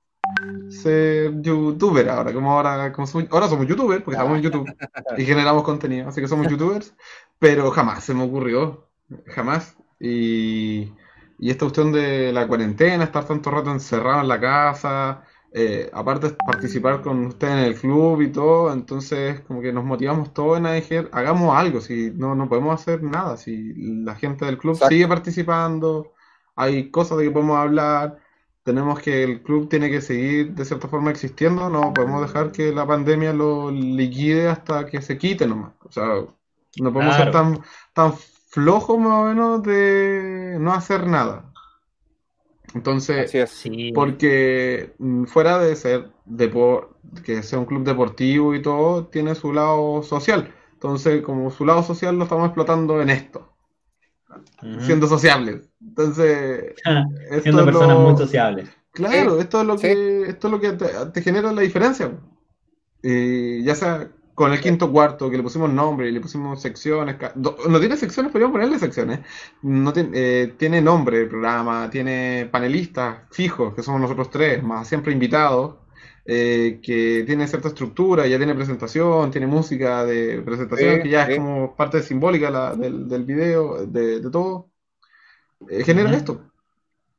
[0.68, 4.74] ser youtuber ahora, como ahora, como somos, ahora somos youtubers, porque estamos en YouTube
[5.18, 6.94] y generamos contenido, así que somos youtubers,
[7.38, 8.88] pero jamás se me ocurrió,
[9.26, 9.76] jamás.
[10.00, 10.92] Y,
[11.38, 15.24] y esta cuestión de la cuarentena, estar tanto rato encerrado en la casa,
[15.56, 19.84] eh, aparte de participar con ustedes en el club y todo, entonces como que nos
[19.84, 24.44] motivamos todos en AEGER, hagamos algo, si no, no podemos hacer nada, si la gente
[24.46, 24.92] del club Exacto.
[24.92, 26.12] sigue participando,
[26.56, 28.18] hay cosas de que podemos hablar,
[28.64, 32.72] tenemos que, el club tiene que seguir de cierta forma existiendo, no podemos dejar que
[32.72, 36.16] la pandemia lo liquide hasta que se quite nomás, o sea,
[36.80, 37.60] no podemos ser tan,
[37.92, 38.14] tan
[38.48, 41.53] flojos más o menos de no hacer nada.
[42.74, 43.50] Entonces, Así es.
[43.50, 43.92] Sí.
[43.92, 46.10] porque mm, fuera de ser
[47.24, 50.52] que sea un club deportivo y todo, tiene su lado social.
[50.74, 53.52] Entonces, como su lado social lo estamos explotando en esto,
[54.80, 55.68] siendo sociables.
[55.80, 56.74] Entonces,
[57.30, 58.68] esto Siendo es personas lo- muy sociables.
[58.92, 59.88] Claro, esto es lo sí.
[59.88, 62.12] que, esto es lo que te, te genera la diferencia.
[63.02, 67.16] Y ya sea con el quinto cuarto, que le pusimos nombre y le pusimos secciones.
[67.36, 69.20] No tiene secciones, podríamos ponerle secciones.
[69.62, 74.88] No tiene, eh, tiene nombre el programa, tiene panelistas fijos, que somos nosotros tres, más
[74.88, 75.76] siempre invitados,
[76.26, 81.26] eh, que tiene cierta estructura, ya tiene presentación, tiene música de presentación, Sí, que ya
[81.26, 81.32] sí.
[81.32, 84.70] es como parte simbólica la- del, del video, de, de todo.
[85.68, 86.40] Eh, genera esto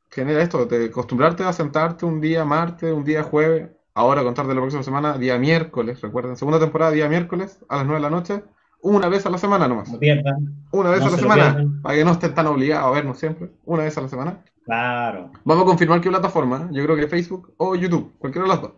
[0.10, 4.54] genera esto, de acostumbrarte a sentarte un día martes, un día jueves, ahora contar de
[4.54, 8.16] la próxima semana, día miércoles, recuerden, segunda temporada, día miércoles, a las 9 de la
[8.16, 8.44] noche,
[8.82, 9.92] una vez a la semana nomás.
[9.92, 10.54] No pierdan.
[10.72, 13.18] Una vez No a la se semana, para que no estén tan obligados a vernos
[13.18, 14.44] siempre, una vez a la semana.
[14.66, 15.32] Claro.
[15.44, 18.72] Vamos a confirmar qué plataforma, yo creo que Facebook o YouTube, cualquiera de las dos.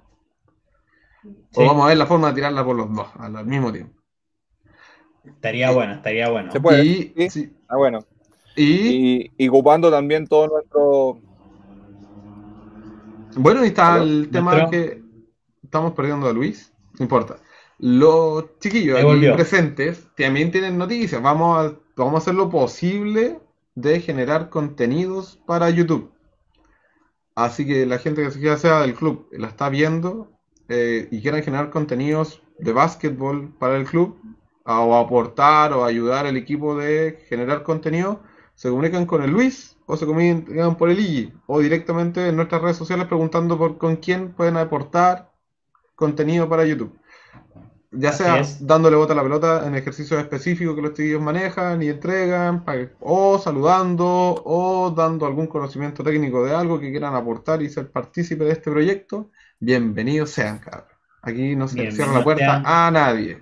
[1.24, 3.93] Sí, O vamos a ver la forma de tirarla por los dos al mismo tiempo.
[5.26, 6.51] Estaría bueno, estaría bueno.
[6.51, 6.86] Se puede.
[6.86, 7.30] y, sí.
[7.30, 7.99] sí, Ah, bueno.
[8.55, 11.20] y, Y, y ocupando también todo nuestro.
[13.36, 15.01] bueno, y está el tema nuestro- que
[15.78, 17.38] estamos perdiendo a Luis, no importa.
[17.78, 21.21] Los chiquillos aquí presentes también tienen noticias.
[21.21, 23.39] Vamos a, vamos a hacer lo posible
[23.75, 26.11] de generar contenidos para YouTube.
[27.36, 30.32] Así que la gente que ya sea del club la está viendo
[30.69, 34.19] eh, y quieran generar contenidos de básquetbol para el club
[34.65, 38.21] o aportar o ayudar al equipo de generar contenido,
[38.55, 42.63] se comunican con el Luis o se comunican por el Igi o directamente en nuestras
[42.63, 45.36] redes sociales preguntando por con quién pueden aportar
[45.97, 46.97] contenido para YouTube.
[47.91, 48.65] Ya Así sea es.
[48.65, 52.63] dándole bota a la pelota en ejercicios específicos que los chiquillos manejan y entregan,
[52.99, 54.05] o saludando,
[54.45, 58.69] o dando algún conocimiento técnico de algo que quieran aportar y ser partícipe de este
[58.71, 60.85] proyecto, bienvenidos sean, cabrón.
[61.21, 62.63] Aquí no se le cierra la puerta sean.
[62.65, 63.41] a nadie.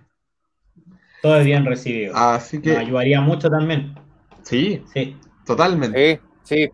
[1.21, 2.15] Todo es bien recibido.
[2.15, 3.95] Así Nos que, ayudaría mucho también.
[4.43, 5.17] sí, Sí.
[5.45, 6.21] totalmente.
[6.43, 6.71] Sí, sí.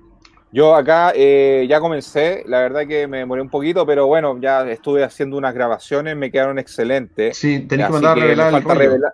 [0.53, 4.69] Yo acá eh, ya comencé, la verdad que me demoré un poquito, pero bueno, ya
[4.69, 7.37] estuve haciendo unas grabaciones, me quedaron excelentes.
[7.37, 9.13] Sí, tenés que mandar a revelar falta revelar-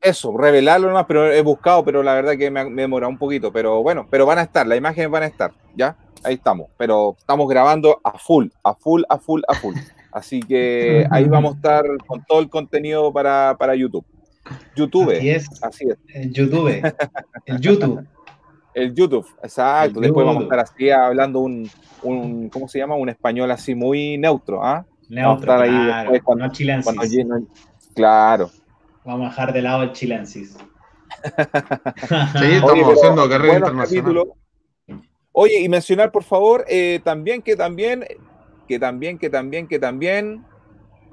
[0.00, 3.50] Eso, revelarlo nomás, pero he buscado, pero la verdad que me me demorado un poquito.
[3.50, 5.96] Pero bueno, pero van a estar, las imágenes van a estar, ¿ya?
[6.22, 6.68] Ahí estamos.
[6.76, 9.74] Pero estamos grabando a full, a full, a full, a full.
[10.12, 14.04] Así que ahí vamos a estar con todo el contenido para, para YouTube.
[14.76, 15.48] YouTube, Así es.
[15.62, 15.96] así es.
[16.14, 16.82] El YouTube.
[17.46, 18.06] El YouTube.
[18.74, 19.98] El YouTube, exacto.
[20.00, 21.70] El Después vamos a estar así hablando un,
[22.02, 22.96] un, ¿cómo se llama?
[22.96, 24.84] Un español así muy neutro, ¿ah?
[25.08, 26.12] Neutro, estar ahí claro.
[26.24, 26.84] cuando- no chilensis.
[26.94, 27.46] Cuando
[27.94, 28.50] Claro.
[29.04, 30.56] Vamos a dejar de lado el chilensis.
[31.24, 34.24] Sí, estamos Oye, pero haciendo carrera internacional.
[35.32, 38.04] Oye, y mencionar por favor eh, también que también,
[38.68, 40.44] que también, que también, que también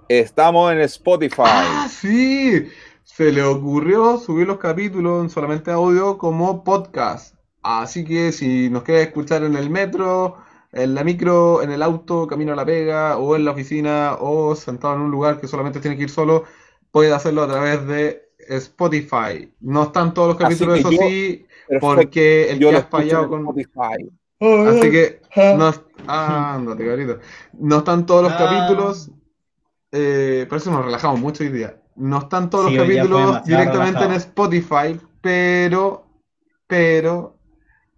[0.08, 1.42] estamos en Spotify.
[1.46, 2.68] Ah, sí.
[3.04, 7.36] Se le ocurrió subir los capítulos en solamente audio como podcast.
[7.64, 10.38] Así que si nos queda escuchar en el metro,
[10.72, 14.56] en la micro, en el auto, camino a la pega, o en la oficina, o
[14.56, 16.46] sentado en un lugar que solamente tiene que ir solo,
[16.92, 19.52] puede hacerlo a través de Spotify.
[19.60, 21.46] No están todos los capítulos, eso yo- sí,
[21.80, 23.42] porque el Yo que lo ha escucho fallado con...
[23.42, 24.12] Spotify.
[24.40, 25.22] Así que
[25.58, 27.20] no, es- ah, ándate, cabrito.
[27.54, 28.38] No están todos los Ah.
[28.40, 29.12] capítulos.
[29.92, 31.78] Eh, por eso nos relajamos mucho hoy día.
[31.96, 34.12] No están todos Sí, los capítulos directamente en.
[34.14, 36.06] Spotify, pero,
[36.66, 37.36] pero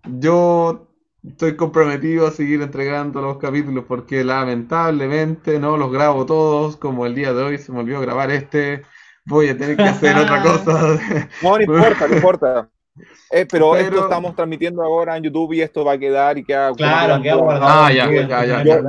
[0.06, 0.88] yo
[1.28, 7.16] estoy comprometido a seguir entregando los capítulos porque lamentablemente no los grabo todos, como el
[7.16, 8.84] día de hoy se me olvidó grabar este.
[9.26, 11.00] Voy a tener que hacer otra cosa.
[11.42, 12.70] No, no importa, no importa.
[13.32, 16.44] Eh, pero, esto Pero- estamos transmitiendo ahora en YouTube y esto va a quedar y
[16.44, 17.66] queda Claro, queda guardado.
[17.86, 18.82] Ah, ya, ya, ya, ya.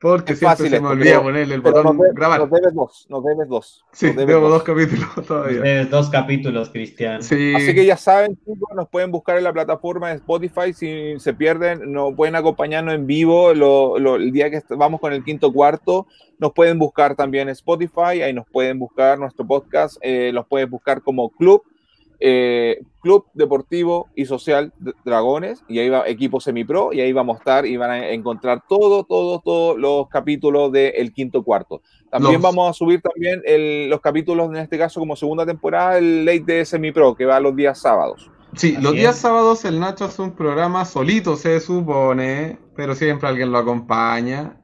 [0.00, 2.40] Porque Es siempre fácil se me olvida pero- ponerle el botón nos, de- grabar.
[2.40, 3.84] nos debes dos, nos debes dos.
[3.92, 4.50] Sí, nos debes debo dos.
[4.52, 5.60] dos capítulos todavía.
[5.60, 7.22] Debes dos capítulos, Cristian.
[7.22, 7.52] Sí.
[7.54, 10.72] Así que ya saben, chicos, nos pueden buscar en la plataforma de Spotify.
[10.72, 15.12] Si se pierden, no pueden acompañarnos en vivo lo- lo- el día que vamos con
[15.12, 16.06] el quinto cuarto.
[16.38, 18.22] Nos pueden buscar también en Spotify.
[18.22, 19.98] Ahí nos pueden buscar nuestro podcast.
[20.00, 21.62] eh, los pueden buscar como Club,
[22.20, 25.64] eh, Club Deportivo y Social de- Dragones.
[25.68, 26.92] Y ahí va equipo semipro.
[26.92, 31.12] Y ahí vamos a estar y van a encontrar todo, todo, todos los capítulos del
[31.12, 31.82] quinto cuarto.
[32.10, 35.98] También Los- vamos a subir también el- los capítulos, en este caso, como segunda temporada,
[35.98, 38.30] el late de Semipro, que va los días sábados.
[38.56, 39.20] Sí, Así los días es.
[39.22, 44.56] sábados el Nacho hace un programa solito, se supone, pero siempre alguien lo acompaña.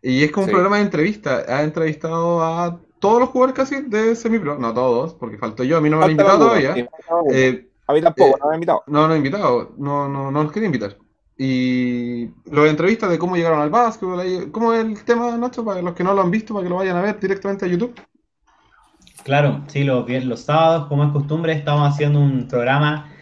[0.00, 1.42] Y es como un programa de entrevista.
[1.48, 5.80] Ha entrevistado a todos los jugadores casi de Semipro, no todos, porque faltó yo, a
[5.80, 6.74] mí no me han invitado todavía.
[6.74, 7.32] sí, alguno.
[7.32, 8.82] Eh, a mí tampoco, eh, no me han invitado.
[8.86, 10.96] no, no he invitado, no, no, no los quería invitar.
[11.38, 15.64] Y los entrevistas de cómo llegaron al básquetbol, ¿cómo es el tema, Nacho?
[15.64, 17.68] Para los que no lo han visto, para que lo vayan a ver directamente a
[17.68, 17.94] YouTube.
[19.24, 23.12] Claro, sí, los, los sábados, como es costumbre, estamos haciendo un programa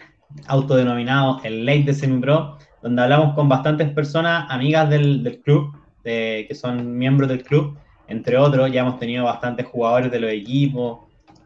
[0.47, 6.45] autodenominado el Late de Semipro, donde hablamos con bastantes personas, amigas del, del club, de-
[6.47, 7.77] que son miembros del club,
[8.07, 10.99] entre otros, ya hemos tenido bastantes jugadores de los equipos,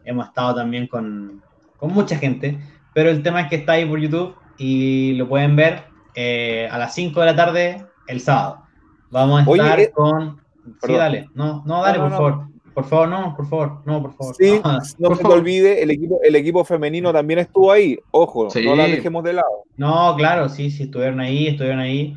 [0.04, 1.42] hemos estado también con,
[1.76, 2.58] con mucha gente,
[2.94, 5.84] pero el tema es que está ahí por YouTube y lo pueden ver
[6.14, 8.62] eh, a las 5 de la tarde el sábado.
[9.10, 10.40] Vamos a Oye, estar eh, con...
[10.64, 10.98] Sí, perdón.
[10.98, 12.16] dale, no, no, dale, No, no, por no.
[12.30, 12.50] favor.
[12.72, 14.34] Por favor, no, por favor, no, por favor.
[14.36, 15.38] Sí, No, no por se te favor.
[15.38, 17.98] olvide, el equipo, el equipo femenino también estuvo ahí.
[18.12, 18.64] Ojo, Sí.
[18.64, 19.64] no la dejemos de lado.
[19.76, 22.16] No, claro, sí, sí, estuvieron ahí, estuvieron ahí.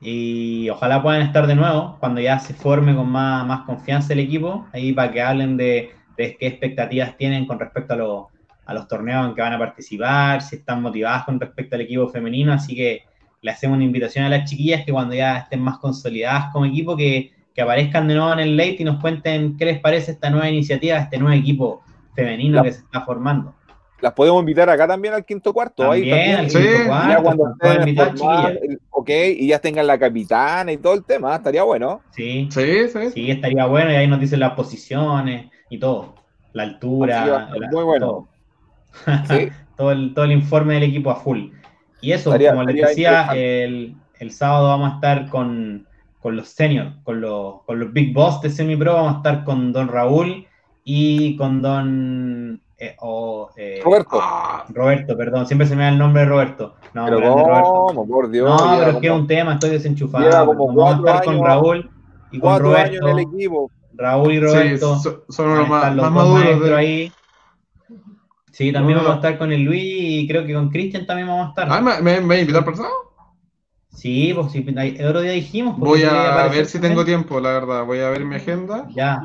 [0.00, 4.20] Y ojalá puedan estar de nuevo cuando ya se forme con más, más confianza el
[4.20, 8.26] equipo, ahí para que hablen de, de qué expectativas tienen con respecto a, los
[8.70, 12.08] a los torneos en que van a participar, si están motivadas con respecto al equipo
[12.08, 12.52] femenino.
[12.52, 13.02] Así que
[13.42, 16.96] le hacemos una invitación a las chiquillas que cuando ya estén más consolidadas como equipo,
[16.96, 20.30] que, que aparezcan de nuevo en el late y nos cuenten qué les parece esta
[20.30, 21.82] nueva iniciativa, este nuevo equipo
[22.14, 23.56] femenino que se está formando.
[24.00, 25.82] Las podemos invitar acá también al quinto cuarto.
[25.88, 26.72] También, ahí al también.
[26.72, 27.88] quinto cuarto, ya cuando estén
[28.70, 32.00] el- ok, y ya tengan la capitana y todo el tema, estaría bueno.
[32.10, 33.10] Sí, Sí, sí.
[33.12, 36.14] sí, estaría bueno y ahí nos dicen las posiciones y todo,
[36.52, 38.06] la va altura, la- muy bueno.
[38.06, 38.28] todo.
[39.28, 39.48] Sí.
[39.76, 41.48] todo el, todo el informe del equipo a full.
[42.00, 45.86] Y eso, Estaría- como les decía, el, el sábado vamos a estar con,
[46.20, 49.72] con los seniors, con los, con los big boss de Semipro, vamos a estar con
[49.72, 50.46] Don Raúl
[50.84, 54.18] y con Don eh, o, eh, Roberto.
[54.20, 56.74] Ah, Roberto, perdón, siempre se me da el nombre de Roberto.
[56.94, 58.06] No, pero grande Roberto.
[58.08, 58.48] por Dios.
[58.60, 60.24] No, pero es que es un tema, estoy desenchufado.
[60.24, 60.76] lleva como perdón.
[60.76, 61.90] Vamos a estar con Raúl
[62.32, 63.08] y con años Roberto.
[63.08, 63.70] en el equipo.
[63.94, 64.98] Raúl y sí, Roberto.
[64.98, 66.74] so- son los más, los más maduros de...
[66.74, 67.12] ahí.
[68.52, 69.08] Sí, también No, no.
[69.10, 71.68] vamos a estar con el Luis y creo que con Cristian también vamos a estar.
[71.70, 72.74] Ah, ¿me, me, me voy a invitar por?
[73.90, 75.76] Sí, pues sí, el otro día dijimos.
[75.78, 77.84] porque Voy a ver si tengo tiempo, la verdad.
[77.84, 78.86] Voy a ver mi agenda.
[78.94, 79.20] Ya,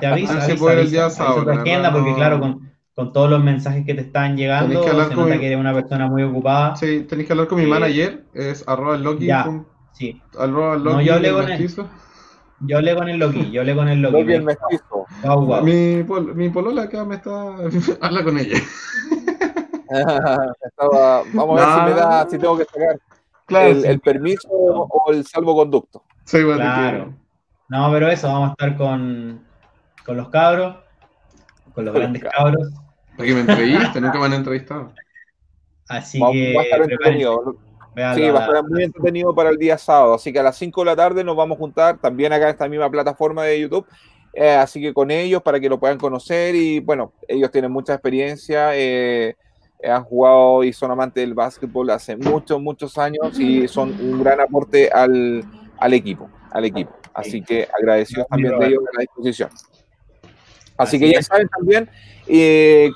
[0.00, 0.32] te aviso.
[0.32, 2.71] A ver si avisa, puedo ir el día sábado, agenda, verdad, porque no- claro, con,
[2.94, 5.58] con todos los mensajes que te están llegando, Tenés que se nota mi- que eres
[5.58, 6.76] una persona muy ocupada.
[6.76, 7.70] Sí, Sí, tenéis que hablar con mi Sí.
[7.70, 8.24] manager.
[8.34, 9.26] Es arroba Loki.
[9.26, 9.44] Ya.
[9.46, 9.66] pun-
[10.38, 11.88] Arroba No, Loki yo hablé el con mestizo.
[12.64, 14.32] Yo hablé con el Loki, yo hablé con el Loki.
[14.32, 15.06] El mestizo.
[15.62, 17.54] Mi, pol- mi polola acá me está...
[18.00, 18.58] Habla con ella.
[19.92, 22.98] Estaba- vamos a ver si me da, si tengo que sacar
[23.46, 23.68] Claro.
[23.68, 23.88] el, sí.
[23.88, 26.02] el permiso o el salvoconducto.
[26.24, 27.14] Sí, bueno, Claro.
[27.68, 29.44] No, pero eso, vamos a estar con,
[30.06, 30.76] con los cabros,
[31.74, 32.68] con los Con grandes cabros.
[33.22, 34.92] Para que me entreviste, nunca me han entrevistado.
[35.88, 37.56] Así Va, que va a estar entretenido.
[38.14, 40.14] Sí, va a estar muy entretenido para el día sábado.
[40.14, 42.50] Así que a las 5 de la tarde nos vamos a juntar también acá en
[42.50, 43.86] esta misma plataforma de YouTube.
[44.34, 47.92] Eh, así que con ellos para que lo puedan conocer y bueno, ellos tienen mucha
[47.92, 49.36] experiencia, eh,
[49.84, 54.40] han jugado y son amantes del básquetbol hace muchos, muchos años y son un gran
[54.40, 55.44] aporte al,
[55.76, 56.96] al equipo, al equipo.
[57.12, 59.50] Así que agradecidos también de ellos a la disposición.
[59.52, 61.26] Así, Así que ya es.
[61.26, 61.90] saben también,
[62.26, 62.90] eh,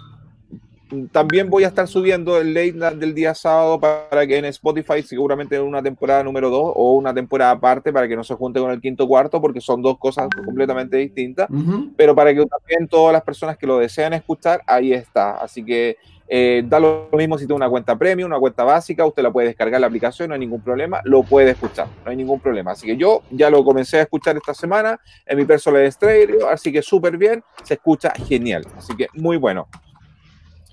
[1.10, 5.02] también voy a estar subiendo el late night del día sábado para que en Spotify
[5.02, 8.60] seguramente en una temporada número 2 o una temporada aparte para que no se junte
[8.60, 11.48] con el quinto cuarto porque son dos cosas completamente distintas.
[11.96, 15.38] Pero para que también todas las personas que lo desean escuchar, ahí está.
[15.38, 15.96] Así que
[16.28, 19.48] eh, da lo mismo si tiene una cuenta premium, una cuenta básica, usted la puede
[19.48, 22.72] descargar la aplicación, no hay ningún problema, lo puede escuchar, no hay ningún problema.
[22.72, 26.72] Así que yo ya lo comencé a escuchar esta semana en mi personal stereo, así
[26.72, 28.66] que súper bien, se escucha genial.
[28.76, 29.68] Así que muy bueno.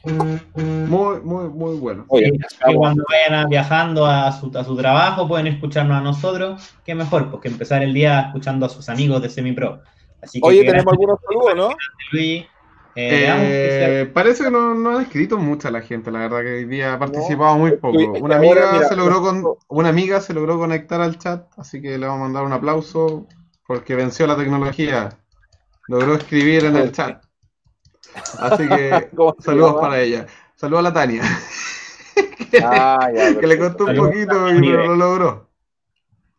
[0.05, 2.05] Muy, muy, muy bueno.
[2.09, 6.69] Oye, que cuando vayan a- viajando a su, a su trabajo pueden escucharnos a nosotros.
[6.85, 9.81] Qué mejor, pues que empezar el día escuchando a sus amigos de Semipro.
[10.21, 11.75] Así que Oye, que tenemos algunos saludos, ¿no?
[12.11, 12.45] Luis.
[12.95, 16.65] Eh, Eh, parece que no, no ha escrito mucha la gente, la verdad que hoy
[16.65, 17.97] día ha participado muy poco.
[17.97, 21.81] Una ahora, amiga mira, se logró con, una amiga se logró conectar al chat, así
[21.81, 23.27] que le vamos a mandar un aplauso
[23.65, 25.17] porque venció la tecnología.
[25.87, 27.23] Logró escribir en el chat.
[28.39, 30.25] Así que ¿Cómo se saludos para ella.
[30.55, 31.23] Saludos a la Tania,
[32.61, 33.85] Ah, ya, que le perfecto.
[33.85, 35.49] costó un poquito y lo logró.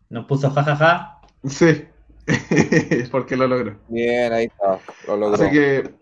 [0.09, 1.21] nos puso jajaja.
[1.45, 1.87] Sí,
[3.11, 3.77] porque lo logró.
[3.89, 5.35] Bien, ahí está, lo logró.
[5.35, 5.95] Así que,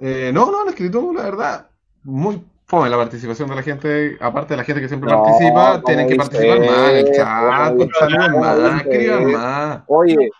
[0.00, 1.70] eh, no, no han escrito, la verdad,
[2.02, 5.80] muy fome la participación de la gente, aparte de la gente que siempre No, participa,
[5.82, 9.80] ¿cómo tienen que dice participar más en el chat, ¿Cómo saluden dice más, escriban más.
[9.86, 10.30] Oye,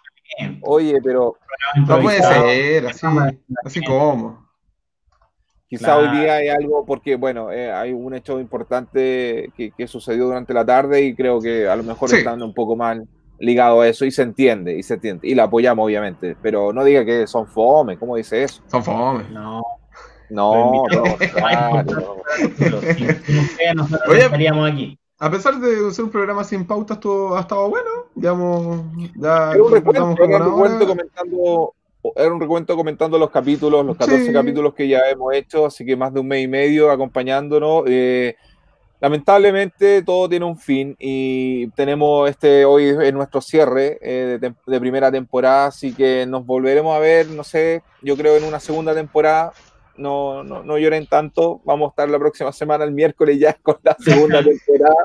[0.63, 1.37] oye, pero
[1.87, 3.07] No puede ser, así,
[3.65, 4.47] así como.
[5.69, 6.01] Quizá Claro.
[6.13, 10.55] hoy día hay algo, porque bueno, eh, hay un hecho importante que, que sucedió durante
[10.55, 12.17] la tarde y creo que a lo mejor Sí.
[12.19, 13.09] están un poco mal
[13.41, 16.85] ligado a eso y se entiende, y se entiende, y la apoyamos obviamente, pero no
[16.85, 18.63] diga que son fome, ¿cómo dice eso?
[18.69, 19.25] Son fome.
[19.31, 19.63] No,
[20.31, 21.85] No, no, claro,
[22.89, 23.75] Oye.
[23.75, 24.99] no estaríamos aquí.
[25.19, 27.91] A pesar de ser un programa sin pauta, estuvo, ha estado bueno.
[28.15, 28.85] Digamos,
[29.17, 31.75] ya Era un recuento, era un comentando,
[32.15, 34.33] era un recuento comentando los capítulos, los 14 Sí.
[34.33, 37.85] capítulos que ya hemos hecho, así que más de un mes y medio acompañándonos.
[37.87, 38.37] eh,
[39.01, 44.81] lamentablemente todo tiene un fin y tenemos este hoy en nuestro cierre eh, de, de
[44.81, 48.95] primera temporada, así que nos volveremos a ver, no sé, yo creo en una segunda
[48.95, 49.53] temporada.
[49.99, 51.61] No, no, no lloren tanto.
[51.65, 54.97] Vamos a estar la próxima semana, el miércoles, ya con la segunda temporada.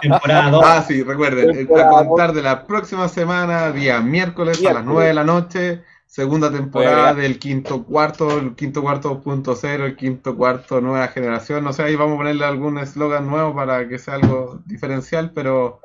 [0.00, 0.64] Temporada 2.
[0.64, 4.94] Ah, sí, recuerden, Temporada a contar de la próxima semana, día miércoles, a las Miércoles.
[4.94, 9.96] 9 de la noche, segunda temporada del quinto cuarto, el quinto cuarto punto cero, el
[9.96, 11.64] quinto cuarto nueva generación.
[11.64, 15.80] No sé, ahí vamos a ponerle algún eslogan nuevo para que sea algo diferencial, pero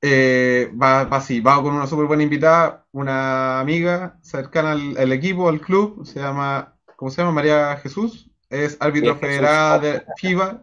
[0.00, 5.12] eh, va, va así, va con una súper buena invitada, una amiga cercana al, al
[5.12, 6.71] equipo, al club, se llama,
[7.02, 7.32] ¿cómo se llama?
[7.32, 10.62] María Jesús, es árbitro federada de FIBA,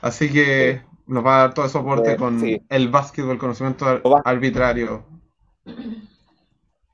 [0.00, 2.62] así que nos va a dar todo el soporte Eh, con sí.
[2.68, 5.04] el básquetbol, conocimiento Lo va- arbitrario.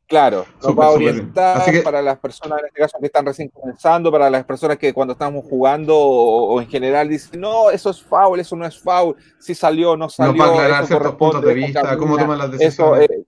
[0.07, 3.51] Claro, nos va a orientar que- para las personas, en este caso, que están recién
[3.51, 7.91] comenzando, para las personas que cuando estamos jugando o, o en general dicen, no, eso
[7.91, 11.15] es foul, eso no es foul, si salió, no salió, Nos va a aclarar ciertos
[11.17, 13.11] puntos de vista, cómo toman las Eso, decisiones.
[13.11, 13.25] eh,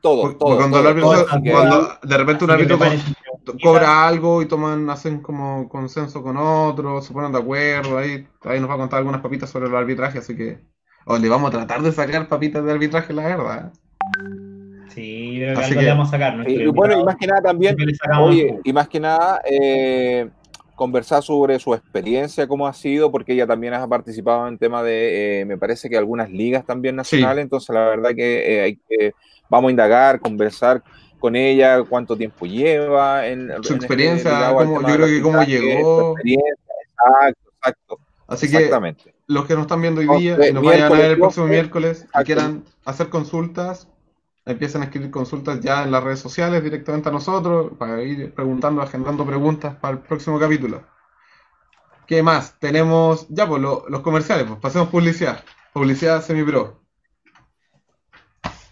[0.00, 0.56] todo, Porque todo.
[0.56, 2.78] cuando, el árbitro- todo, de repente un árbitro
[3.62, 8.60] cobra algo y toman, hacen como consenso con otros, se ponen de acuerdo, ahí, ahí
[8.60, 10.58] nos va a contar algunas papitas sobre el arbitraje, así que
[11.06, 13.72] o le vamos a tratar de sacar papitas de arbitraje, la verdad.
[14.94, 16.48] Sí, creo que Así algo que- le vamos a sacar.
[16.50, 17.76] Y, y bueno, y más que nada también,
[18.20, 20.28] oye, y más que nada, eh,
[20.74, 25.40] conversar sobre su experiencia, cómo ha sido, porque ella también ha participado en tema de,
[25.40, 29.12] eh, me parece que algunas ligas también nacionales, entonces la verdad que eh, hay que,
[29.48, 30.82] vamos a indagar, conversar
[31.18, 35.42] con ella, cuánto tiempo lleva en, en Su este experiencia, cómo- yo creo que cómo
[35.42, 36.14] llegó.
[36.18, 38.70] exacto, exacto, Así que
[39.26, 41.50] los que nos están viendo hoy día y nos vayan a ver el próximo 12,
[41.54, 43.88] miércoles y quieran hacer consultas,
[44.44, 48.80] empiecen a escribir consultas ya en las redes sociales directamente a nosotros para ir preguntando,
[48.82, 50.82] agendando preguntas para el próximo capítulo.
[52.06, 52.58] ¿Qué más?
[52.58, 55.42] Tenemos ya pues lo- los comerciales, pues pasemos publicidad.
[55.72, 56.77] Publicidad semi-pro.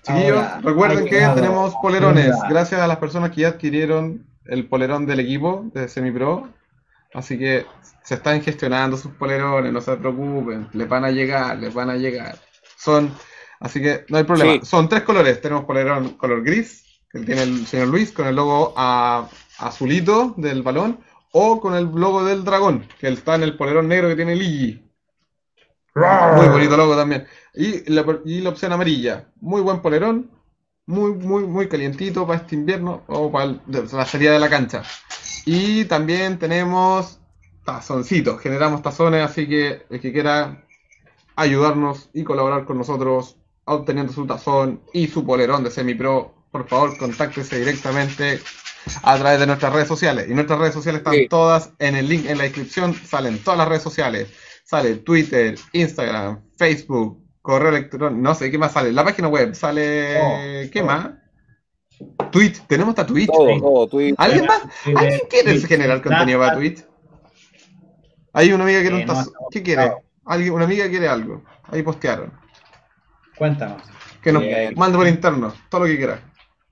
[0.07, 2.27] Chiquillos, Ahora, recuerden que que- tenemos polerones.
[2.31, 2.49] Venga.
[2.49, 6.49] Gracias a las personas que ya adquirieron el polerón del equipo de semi-pro.
[7.15, 7.67] Así que
[8.05, 11.97] se están gestionando sus polerones, no se preocupen, les van a llegar, les van a
[11.97, 12.37] llegar.
[12.77, 13.11] Son,
[13.59, 14.53] así que no hay problema.
[14.53, 14.61] Sí.
[14.65, 15.41] Son tres colores.
[15.41, 19.29] Tenemos polerón color gris, que tiene el señor Luis, con el logo a-
[19.59, 20.99] azulito del balón,
[21.33, 24.86] o con el logo del dragón, que está en el polerón negro que tiene Ligi.
[26.37, 27.27] Muy bonito logo también.
[27.55, 29.27] Y la, y la opción amarilla.
[29.41, 30.31] Muy buen polerón.
[30.87, 34.49] Muy, muy, muy calientito para este invierno o para el- de- la salida de la
[34.51, 34.83] cancha.
[35.47, 37.19] Y también tenemos
[37.65, 38.41] tazoncitos.
[38.41, 40.63] Generamos tazones, así que el que quiera
[41.35, 46.97] ayudarnos y colaborar con nosotros obteniendo su tazón y su polerón de semipro, por favor,
[46.99, 48.41] contáctese directamente
[49.03, 50.27] a través de nuestras redes sociales.
[50.31, 51.27] Y nuestras redes sociales están Sí.
[51.29, 52.95] todas en el link en la descripción.
[52.95, 54.29] Salen todas las redes sociales.
[54.69, 58.91] Sale Twitter, Instagram, Facebook, correo electrónico, no sé qué más sale.
[58.93, 60.21] La página web sale.
[60.21, 60.87] Oh, ¿Qué oh.
[60.87, 61.11] más?
[62.33, 63.29] Twitch, tenemos hasta Twitch.
[63.31, 64.17] Todo, todo, Twitter.
[64.19, 64.63] ¿Alguien más?
[64.85, 66.57] ¿Alguien quiere Twitch, generar contenido para.
[66.57, 66.85] Twitch?
[68.33, 69.25] Hay una amiga que no Eh, está.
[69.53, 69.93] ¿Qué quiere?
[70.25, 71.45] Alguien, una amiga quiere algo.
[71.71, 72.33] Ahí postearon.
[73.39, 73.81] Cuéntanos.
[74.21, 74.75] Que nos Bien.
[74.77, 76.19] mande por interno, todo lo que quiera.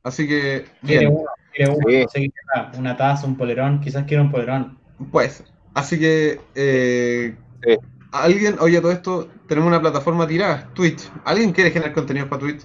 [0.03, 1.87] Así que, Quiere uno, quiere uno.
[1.89, 2.03] Sí.
[2.03, 3.81] No sé qué querrá, Una taza, un polerón.
[3.81, 4.81] Quizás quiere un polerón.
[5.13, 5.45] pues.
[5.75, 7.77] Así que, eh, Sí.
[8.13, 11.11] alguien, oye, todo esto, tenemos una plataforma tirada, Twitch.
[11.25, 12.63] ¿Alguien quiere generar contenido para Twitch?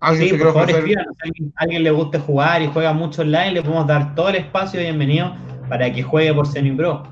[0.00, 0.88] ¿Alguien Sí, se por quiere favor.
[1.24, 4.80] Si alguien, le guste jugar y juega mucho online, le podemos dar todo el espacio
[4.80, 5.34] bienvenido
[5.68, 7.02] para que juegue por Semi-Pro.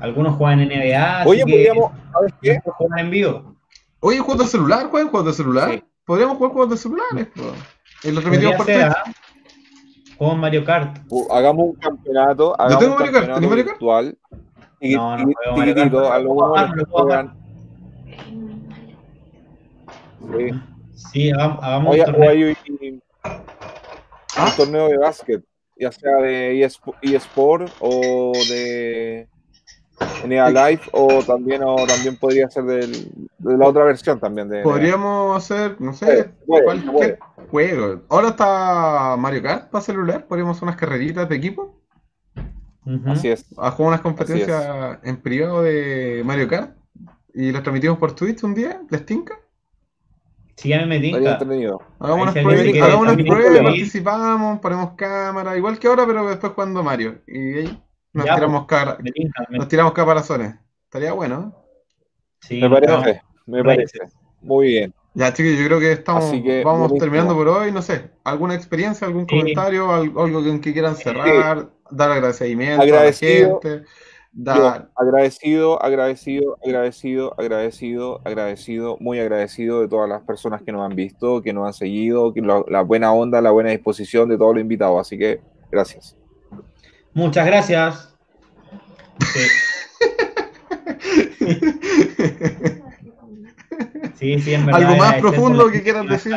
[0.00, 2.60] Algunos juegan en NBA, así Oye, que podríamos, ¿sabes qué?
[2.64, 3.56] juegan en vivo.
[4.00, 5.70] Oye, juegos de celular, juegan juegos de celular.
[5.72, 5.84] Sí.
[6.04, 7.28] Podríamos jugar juegos de celulares.
[8.04, 8.96] Y los remitimos Podría por ser, Twitch.
[8.96, 10.16] ¿ah?
[10.18, 10.98] Juego Mario Kart.
[11.08, 14.14] Uh, hagamos un campeonato, hagamos tengo un Mario Kart, ¿tenés Mario Kart?
[14.80, 15.24] No, no
[16.12, 17.32] a lo No, bueno puedo.
[20.38, 20.50] Sí.
[21.12, 24.46] Sí, hagamos, un hay Ah.
[24.50, 25.42] un torneo de básquet,
[25.78, 29.28] ya sea de eSpo- eSport o de
[30.24, 34.62] NBA Live, o también, o también podría ser del- de la otra versión también de.
[34.62, 37.18] Podríamos hacer, no Puede, sé, puede, cualquier
[37.50, 38.00] juego.
[38.08, 40.26] Ahora está Mario Kart para celular.
[40.26, 41.75] Podríamos hacer unas carreritas de equipo.
[43.06, 43.46] Así es.
[43.58, 46.76] A jugar unas competencias en privado de Mario Kart.
[47.34, 48.80] Y las transmitimos por Twitch un día.
[48.90, 49.38] ¿Les tinca?
[50.56, 51.82] Sí, ya me entretenido.
[51.98, 57.20] Hagamos unas pruebas, participamos, ponemos cámara, igual que ahora, pero después jugando Mario.
[57.26, 57.82] Y ahí
[58.14, 60.54] nos Ya, tiramos cara, Me tinca, me- nos tiramos caparazones.
[60.84, 61.54] Estaría bueno.
[62.40, 63.98] sí, Me parece, me parece.
[64.40, 64.94] Muy bien.
[65.18, 66.98] Ya, chicos, yo creo que estamos, que, vamos buenísimo.
[67.00, 67.72] terminando por hoy.
[67.72, 73.60] No sé, ¿alguna experiencia, algún comentario, al- algo en que quieran cerrar, dar agradecimiento Agradecido.
[73.64, 73.88] a la gente?
[74.32, 80.94] Dar, agradecido, agradecido, agradecido, agradecido, agradecido, muy agradecido de todas las personas que nos han
[80.94, 84.52] visto, que nos han seguido, que lo- la buena onda, la buena disposición de todos
[84.54, 85.00] los invitados.
[85.00, 85.40] Así que
[85.72, 86.14] gracias.
[87.14, 88.12] Muchas gracias.
[89.32, 89.46] Sí,
[94.14, 94.82] sí, sí, en verdad.
[94.82, 96.32] ¿Algo más profundo que quieran decir.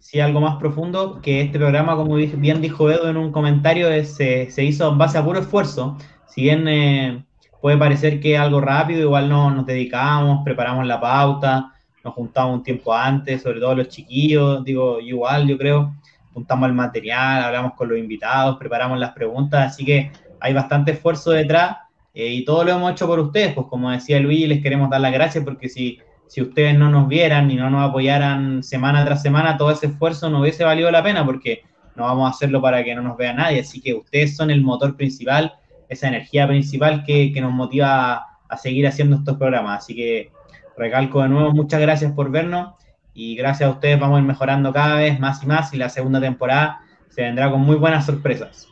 [0.00, 4.14] Sí, algo más profundo, que este programa, como bien dijo Edo en un comentario, es,
[4.14, 5.98] se, se hizo en base a puro esfuerzo.
[6.28, 7.24] Si bien eh,
[7.60, 12.14] puede parecer que es algo rápido, igual no nos dedicamos, preparamos la pauta, nos nos
[12.14, 15.94] juntamos un tiempo antes, sobre todo los chiquillos, digo, igual yo creo,
[16.32, 21.32] juntamos el material, hablamos con los invitados, preparamos las preguntas, así que hay bastante esfuerzo
[21.32, 21.76] detrás
[22.14, 25.00] eh, y todo lo hemos hecho por ustedes, pues como decía Luis, les queremos dar
[25.00, 25.98] las gracias porque si,
[26.28, 30.30] si ustedes no nos vieran y no nos apoyaran semana tras semana, todo ese esfuerzo
[30.30, 31.62] no hubiese valido la pena porque
[31.96, 34.62] no vamos a hacerlo para que no nos vea nadie, así que ustedes son el
[34.62, 35.54] motor principal,
[35.88, 40.30] esa energía principal que, que nos motiva a, a seguir haciendo estos programas, así que
[40.76, 42.74] recalco de nuevo, muchas gracias por vernos
[43.14, 45.88] y gracias a ustedes vamos a ir mejorando cada vez más y más y la
[45.88, 48.68] segunda temporada se vendrá con muy buenas sorpresas.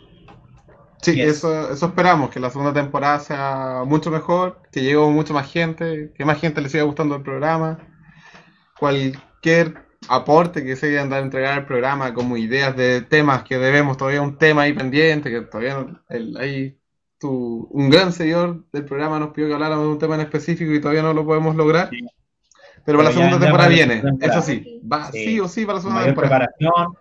[1.12, 1.36] Sí, Yes.
[1.38, 6.12] eso, eso esperamos, que la segunda temporada sea mucho mejor, que llegue mucho más gente,
[6.16, 7.78] que más gente le siga gustando el programa.
[8.78, 9.74] Cualquier
[10.08, 13.96] aporte que se quieran dar a entregar al programa, como ideas de temas que debemos,
[13.96, 16.78] todavía un tema ahí pendiente, que todavía no- el, ahí
[17.18, 20.70] tu, un gran seguidor del programa nos pidió que habláramos de un tema en específico
[20.72, 21.88] y todavía no lo podemos lograr.
[21.90, 22.00] Sí.
[22.84, 24.32] Pero para la segunda temporada viene, temporada.
[24.38, 25.24] eso sí, va Sí.
[25.24, 26.46] sí o sí para la segunda mayor temporada.
[26.58, 26.94] preparación,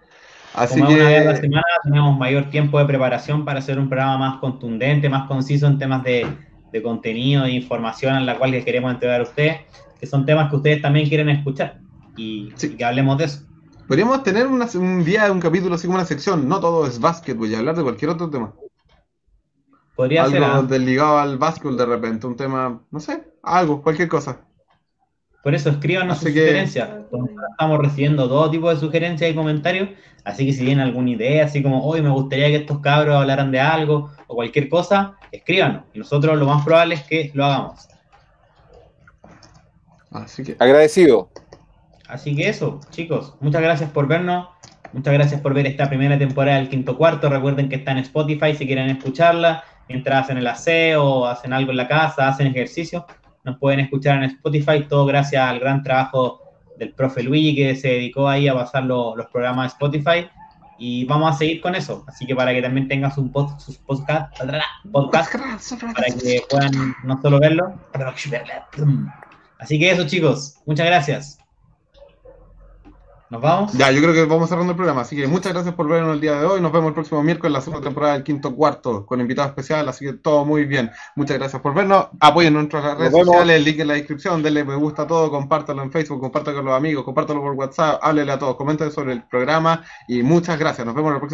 [0.55, 3.59] Así como es una vez a la que semana, tenemos mayor tiempo de preparación para
[3.59, 6.25] hacer un programa más contundente, más conciso en temas de,
[6.71, 9.61] de contenido, de información en la cual les queremos entregar a ustedes,
[9.99, 11.79] que son temas que ustedes también quieren escuchar
[12.17, 12.67] y, Sí.
[12.73, 13.41] y que hablemos de eso.
[13.87, 17.49] podríamos tener una- un día, un capítulo así como una sección, no todo es básquetbol
[17.49, 18.51] y hablar de cualquier otro tema.
[19.95, 20.61] Podría ser, algo ¿ah?
[20.63, 24.41] del ligado al básquetbol de repente, un tema, no sé, algo, cualquier cosa.
[25.45, 26.89] Por eso escríbanos sus que- sugerencias.
[27.51, 29.89] Estamos recibiendo todo tipo de sugerencias y comentarios,
[30.23, 33.51] así que si tienen alguna idea, así como, hoy me gustaría que estos cabros hablaran
[33.51, 35.83] de algo o cualquier cosa, escríbanos.
[35.93, 37.87] Y nosotros lo más probable es que lo hagamos.
[40.11, 41.29] Así que, Agradecido.
[42.07, 44.47] Así que eso, chicos, muchas gracias por vernos.
[44.93, 47.29] Muchas gracias por ver esta primera temporada del quinto cuarto.
[47.29, 49.63] Recuerden que está en Spotify si quieren escucharla.
[49.89, 53.05] Mientras hacen el aseo, hacen algo en la casa, hacen ejercicio,
[53.45, 54.85] nos pueden escuchar en Spotify.
[54.89, 56.41] Todo gracias al gran trabajo
[56.77, 60.29] del profe Luigi que se dedicó ahí a pasar lo- los programas de Spotify.
[60.77, 62.03] Y vamos a seguir con eso.
[62.07, 64.35] Así que para que también tengan sus, pod- sus podcast,
[64.91, 65.31] podcast
[65.93, 67.73] para que puedan no solo verlo.
[69.57, 70.57] Así que eso, chicos.
[70.65, 71.39] Muchas gracias.
[73.35, 73.73] ¿Nos vamos?
[73.73, 75.01] ya, yo creo que vamos cerrando el programa.
[75.01, 76.61] Así que muchas gracias por vernos el día de hoy.
[76.61, 79.89] Nos vemos el próximo miércoles en la segunda temporada del quinto cuarto con invitado especial.
[79.89, 80.89] Así que todo muy bien.
[81.17, 82.07] Muchas gracias por vernos.
[82.21, 84.41] Apoyen nuestras redes sociales, el link en la descripción.
[84.41, 87.99] Denle me gusta a todo, compártalo en Facebook, compártalo con los amigos, compártalo por WhatsApp,
[88.01, 89.83] háblele a todos, comenten sobre el programa.
[90.07, 90.85] Y muchas gracias.
[90.85, 91.33] Nos vemos en el próximo